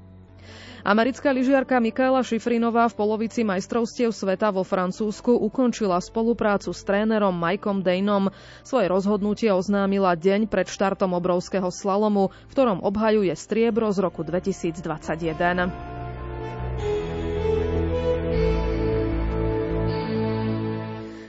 Americká 0.87 1.35
lyžiarka 1.35 1.75
Mikaela 1.83 2.23
Šifrinová 2.23 2.87
v 2.87 2.95
polovici 2.95 3.43
majstrovstiev 3.43 4.15
sveta 4.15 4.47
vo 4.55 4.63
Francúzsku 4.63 5.35
ukončila 5.35 5.99
spoluprácu 5.99 6.71
s 6.71 6.87
trénerom 6.87 7.35
Mikeom 7.35 7.83
Dejnom. 7.83 8.31
Svoje 8.63 8.87
rozhodnutie 8.87 9.51
oznámila 9.51 10.15
deň 10.15 10.47
pred 10.47 10.71
štartom 10.71 11.11
obrovského 11.19 11.67
slalomu, 11.67 12.31
v 12.47 12.51
ktorom 12.55 12.79
obhajuje 12.79 13.35
striebro 13.35 13.91
z 13.91 13.99
roku 14.07 14.23
2021. 14.23 15.94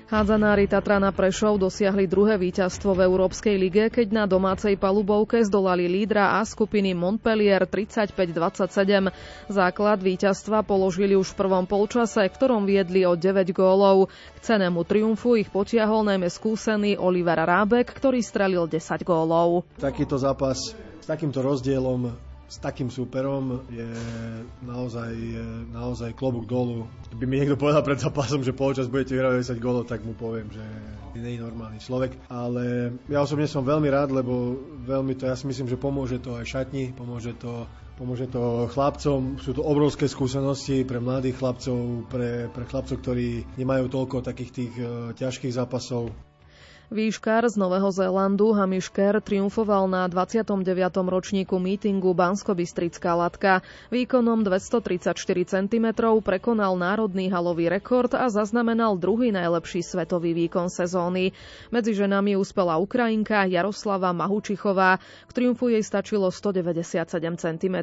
Hádzanári 0.07 0.71
Tatrana 0.71 1.11
Prešov 1.11 1.59
dosiahli 1.59 2.07
druhé 2.07 2.39
víťazstvo 2.39 2.95
v 2.95 3.11
Európskej 3.11 3.59
lige, 3.59 3.91
keď 3.91 4.15
na 4.15 4.25
domácej 4.31 4.79
palubovke 4.79 5.43
zdolali 5.43 5.91
lídra 5.91 6.39
A 6.39 6.47
skupiny 6.47 6.95
Montpellier 6.95 7.67
35-27. 7.67 9.11
Základ 9.51 9.99
víťazstva 9.99 10.63
položili 10.63 11.19
už 11.19 11.35
v 11.35 11.39
prvom 11.43 11.67
polčase, 11.67 12.23
ktorom 12.23 12.71
viedli 12.71 13.03
o 13.03 13.19
9 13.19 13.51
gólov. 13.51 14.07
K 14.39 14.55
cenému 14.55 14.87
triumfu 14.87 15.43
ich 15.43 15.51
potiahol 15.51 16.07
najmä 16.07 16.31
skúsený 16.31 16.95
Oliver 17.03 17.43
Rábek, 17.43 17.91
ktorý 17.91 18.23
strelil 18.23 18.71
10 18.71 19.03
gólov. 19.03 19.67
Takýto 19.75 20.23
zápas 20.23 20.71
s 21.03 21.07
takýmto 21.11 21.43
rozdielom 21.43 22.15
s 22.47 22.63
takým 22.63 22.87
súperom 22.95 23.67
je 23.75 23.91
naozaj, 24.63 25.11
naozaj 25.75 26.15
klobúk 26.15 26.47
dolu. 26.47 26.87
Keby 27.17 27.33
mi 27.33 27.41
niekto 27.41 27.57
povedal 27.57 27.81
pred 27.81 27.97
zápasom, 27.97 28.45
že 28.45 28.53
polčas 28.53 28.93
budete 28.93 29.17
vyhrávať 29.17 29.57
10 29.57 29.65
gólov, 29.65 29.89
tak 29.89 30.05
mu 30.05 30.13
poviem, 30.13 30.53
že 30.53 30.61
nie 31.17 31.41
je 31.41 31.41
normálny 31.41 31.81
človek. 31.81 32.13
Ale 32.29 32.93
ja 33.09 33.25
osobne 33.25 33.49
som 33.49 33.65
veľmi 33.65 33.89
rád, 33.89 34.13
lebo 34.13 34.61
veľmi 34.85 35.17
to, 35.17 35.25
ja 35.25 35.33
si 35.33 35.49
myslím, 35.49 35.65
že 35.65 35.81
pomôže 35.81 36.21
to 36.21 36.37
aj 36.37 36.45
šatni, 36.45 36.93
pomôže 36.93 37.33
to 37.41 37.65
Pomôže 37.97 38.29
to 38.29 38.69
chlapcom, 38.77 39.41
sú 39.41 39.57
to 39.57 39.65
obrovské 39.65 40.05
skúsenosti 40.05 40.85
pre 40.85 41.01
mladých 41.01 41.41
chlapcov, 41.41 42.05
pre, 42.13 42.53
pre 42.53 42.69
chlapcov, 42.69 43.01
ktorí 43.01 43.49
nemajú 43.57 43.89
toľko 43.89 44.21
takých 44.21 44.51
tých 44.53 44.73
uh, 44.77 45.17
ťažkých 45.17 45.57
zápasov. 45.57 46.13
Výškar 46.87 47.43
z 47.51 47.59
Nového 47.59 47.91
Zélandu 47.91 48.55
Hamish 48.55 48.95
Kerr 48.95 49.19
triumfoval 49.19 49.91
na 49.91 50.07
29. 50.07 50.55
ročníku 51.11 51.59
mítingu 51.59 52.15
Bansko-Bystrická 52.15 53.11
latka. 53.19 53.67
Výkonom 53.91 54.47
234 54.47 55.19
cm 55.51 55.87
prekonal 56.23 56.79
národný 56.79 57.27
halový 57.27 57.67
rekord 57.67 58.15
a 58.15 58.31
zaznamenal 58.31 58.95
druhý 58.95 59.35
najlepší 59.35 59.83
svetový 59.83 60.31
výkon 60.47 60.71
sezóny. 60.71 61.35
Medzi 61.75 61.91
ženami 61.91 62.39
uspela 62.39 62.79
Ukrajinka 62.79 63.51
Jaroslava 63.51 64.15
Mahučichová. 64.15 65.03
K 65.27 65.31
triumfu 65.35 65.75
jej 65.75 65.83
stačilo 65.83 66.31
197 66.31 67.03
cm. 67.35 67.77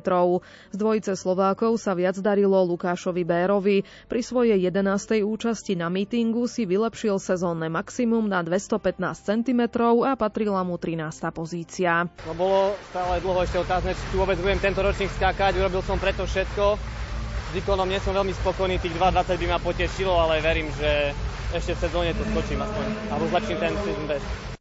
Z 0.72 0.78
dvojice 0.80 1.20
Slovákov 1.20 1.76
sa 1.76 1.92
viac 1.92 2.16
darilo 2.24 2.56
Lukášovi 2.64 3.28
Bérovi. 3.28 3.84
Pri 4.08 4.22
svojej 4.24 4.64
11. 4.64 5.28
účasti 5.28 5.76
na 5.76 5.92
mítingu 5.92 6.48
si 6.48 6.64
vylepšil 6.64 7.20
sezónne 7.20 7.68
maximum 7.68 8.32
na 8.32 8.40
215 8.40 8.93
15 8.93 8.93
cm 9.00 9.62
a 10.06 10.12
patrila 10.18 10.62
mu 10.62 10.78
13. 10.78 11.10
pozícia. 11.34 12.06
No 12.26 12.34
bolo 12.38 12.78
stále 12.94 13.20
dlho 13.24 13.40
ešte 13.44 13.58
otázne, 13.62 13.92
či 13.94 14.04
tu 14.14 14.20
vôbec 14.20 14.38
budem 14.40 14.60
tento 14.60 14.82
ročník 14.82 15.10
skákať. 15.16 15.58
Urobil 15.58 15.82
som 15.82 15.98
preto 15.98 16.26
všetko. 16.26 16.78
S 16.78 17.50
výkonom 17.56 17.86
nie 17.86 18.02
som 18.02 18.18
veľmi 18.18 18.34
spokojný, 18.34 18.82
tých 18.82 18.98
2,20 18.98 19.42
by 19.42 19.48
ma 19.50 19.60
potešilo, 19.62 20.14
ale 20.18 20.42
verím, 20.42 20.70
že 20.74 21.14
ešte 21.54 21.78
v 21.78 21.80
sezóne 21.86 22.10
to 22.18 22.26
skočím 22.34 22.66
aspoň. 22.66 22.86
Alebo 23.14 23.26
zlepším 23.30 23.58
ten 23.62 23.74
season 23.86 24.06
best. 24.10 24.54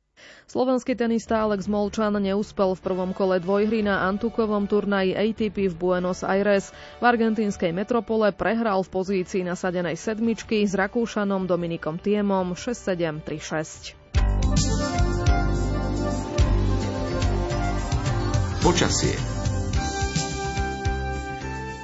Slovenský 0.53 0.93
tenista 0.93 1.41
Alex 1.41 1.65
Molčan 1.65 2.13
neúspel 2.21 2.77
v 2.77 2.85
prvom 2.85 3.17
kole 3.17 3.41
dvojhry 3.41 3.81
na 3.81 4.05
Antukovom 4.05 4.69
turnaji 4.69 5.17
ATP 5.17 5.73
v 5.73 5.75
Buenos 5.81 6.21
Aires. 6.21 6.77
V 7.01 7.09
argentínskej 7.09 7.73
metropole 7.73 8.29
prehral 8.37 8.85
v 8.85 8.93
pozícii 8.93 9.49
nasadenej 9.49 9.97
sedmičky 9.97 10.61
s 10.69 10.77
Rakúšanom 10.77 11.49
Dominikom 11.49 11.97
Tiemom 11.97 12.53
6-7-3-6. 12.53 14.02
Počasie 18.63 19.43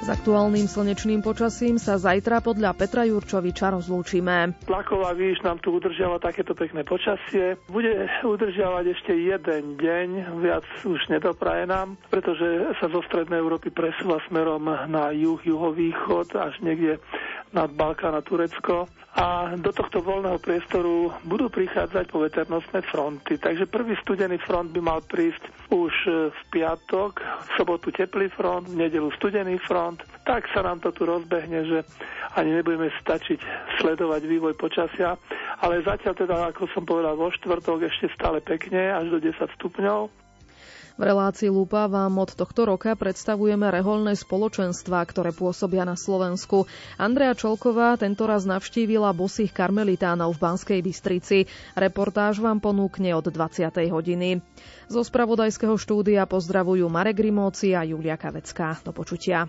s 0.09 0.17
aktuálnym 0.17 0.65
slnečným 0.65 1.21
počasím 1.21 1.77
sa 1.77 1.93
zajtra 1.93 2.41
podľa 2.41 2.73
Petra 2.73 3.05
Jurčoviča 3.05 3.77
rozlúčime. 3.77 4.57
Tlaková 4.65 5.13
výš 5.13 5.37
nám 5.45 5.61
tu 5.61 5.69
udržiava 5.69 6.17
takéto 6.17 6.57
pekné 6.57 6.81
počasie. 6.81 7.61
Bude 7.69 7.93
udržiavať 8.25 8.85
ešte 8.89 9.13
jeden 9.13 9.77
deň, 9.77 10.07
viac 10.41 10.65
už 10.81 10.97
nedopraje 11.13 11.69
nám, 11.69 11.93
pretože 12.09 12.41
sa 12.81 12.89
zo 12.89 13.05
strednej 13.05 13.37
Európy 13.37 13.69
presúva 13.69 14.17
smerom 14.25 14.65
na 14.89 15.13
juh, 15.13 15.37
juhovýchod, 15.45 16.33
až 16.33 16.57
niekde 16.65 16.97
nad 17.49 17.69
Balkán 17.73 18.13
a 18.13 18.21
Turecko 18.21 18.85
a 19.17 19.57
do 19.57 19.73
tohto 19.73 20.05
voľného 20.05 20.37
priestoru 20.37 21.09
budú 21.25 21.49
prichádzať 21.49 22.13
poveternostné 22.13 22.85
fronty. 22.87 23.41
Takže 23.41 23.65
prvý 23.65 23.97
studený 24.05 24.37
front 24.45 24.69
by 24.69 24.81
mal 24.85 25.01
prísť 25.01 25.49
už 25.73 25.93
v 26.29 26.41
piatok, 26.53 27.17
v 27.17 27.49
sobotu 27.57 27.89
teplý 27.89 28.29
front, 28.29 28.69
v 28.69 28.85
nedelu 28.85 29.09
studený 29.17 29.57
front. 29.65 29.99
Tak 30.29 30.45
sa 30.53 30.61
nám 30.61 30.85
to 30.85 30.93
tu 30.93 31.09
rozbehne, 31.09 31.65
že 31.65 31.81
ani 32.37 32.61
nebudeme 32.61 32.93
stačiť 33.01 33.41
sledovať 33.81 34.21
vývoj 34.29 34.53
počasia, 34.53 35.17
ale 35.65 35.81
zatiaľ 35.81 36.13
teda, 36.13 36.35
ako 36.53 36.69
som 36.71 36.85
povedal, 36.85 37.17
vo 37.17 37.33
štvrtok 37.33 37.89
ešte 37.89 38.13
stále 38.13 38.45
pekne, 38.45 38.93
až 38.93 39.09
do 39.09 39.17
10 39.17 39.35
stupňov. 39.57 40.28
V 40.99 41.07
relácii 41.07 41.47
Lupa 41.47 41.87
vám 41.87 42.19
od 42.19 42.35
tohto 42.35 42.67
roka 42.67 42.91
predstavujeme 42.91 43.71
reholné 43.71 44.19
spoločenstva, 44.19 44.99
ktoré 45.07 45.31
pôsobia 45.31 45.87
na 45.87 45.95
Slovensku. 45.95 46.67
Andrea 46.99 47.31
Čolková 47.31 47.95
tentoraz 47.95 48.43
navštívila 48.43 49.15
bosých 49.15 49.55
karmelitánov 49.55 50.35
v 50.35 50.43
Banskej 50.43 50.79
Bystrici. 50.83 51.47
Reportáž 51.79 52.43
vám 52.43 52.59
ponúkne 52.59 53.15
od 53.15 53.31
20. 53.31 53.71
hodiny. 53.87 54.43
Zo 54.91 54.99
spravodajského 54.99 55.79
štúdia 55.79 56.27
pozdravujú 56.27 56.83
Marek 56.91 57.23
Grimóci 57.23 57.71
a 57.71 57.87
Julia 57.87 58.19
Kavecká. 58.19 58.83
Do 58.83 58.91
počutia. 58.91 59.47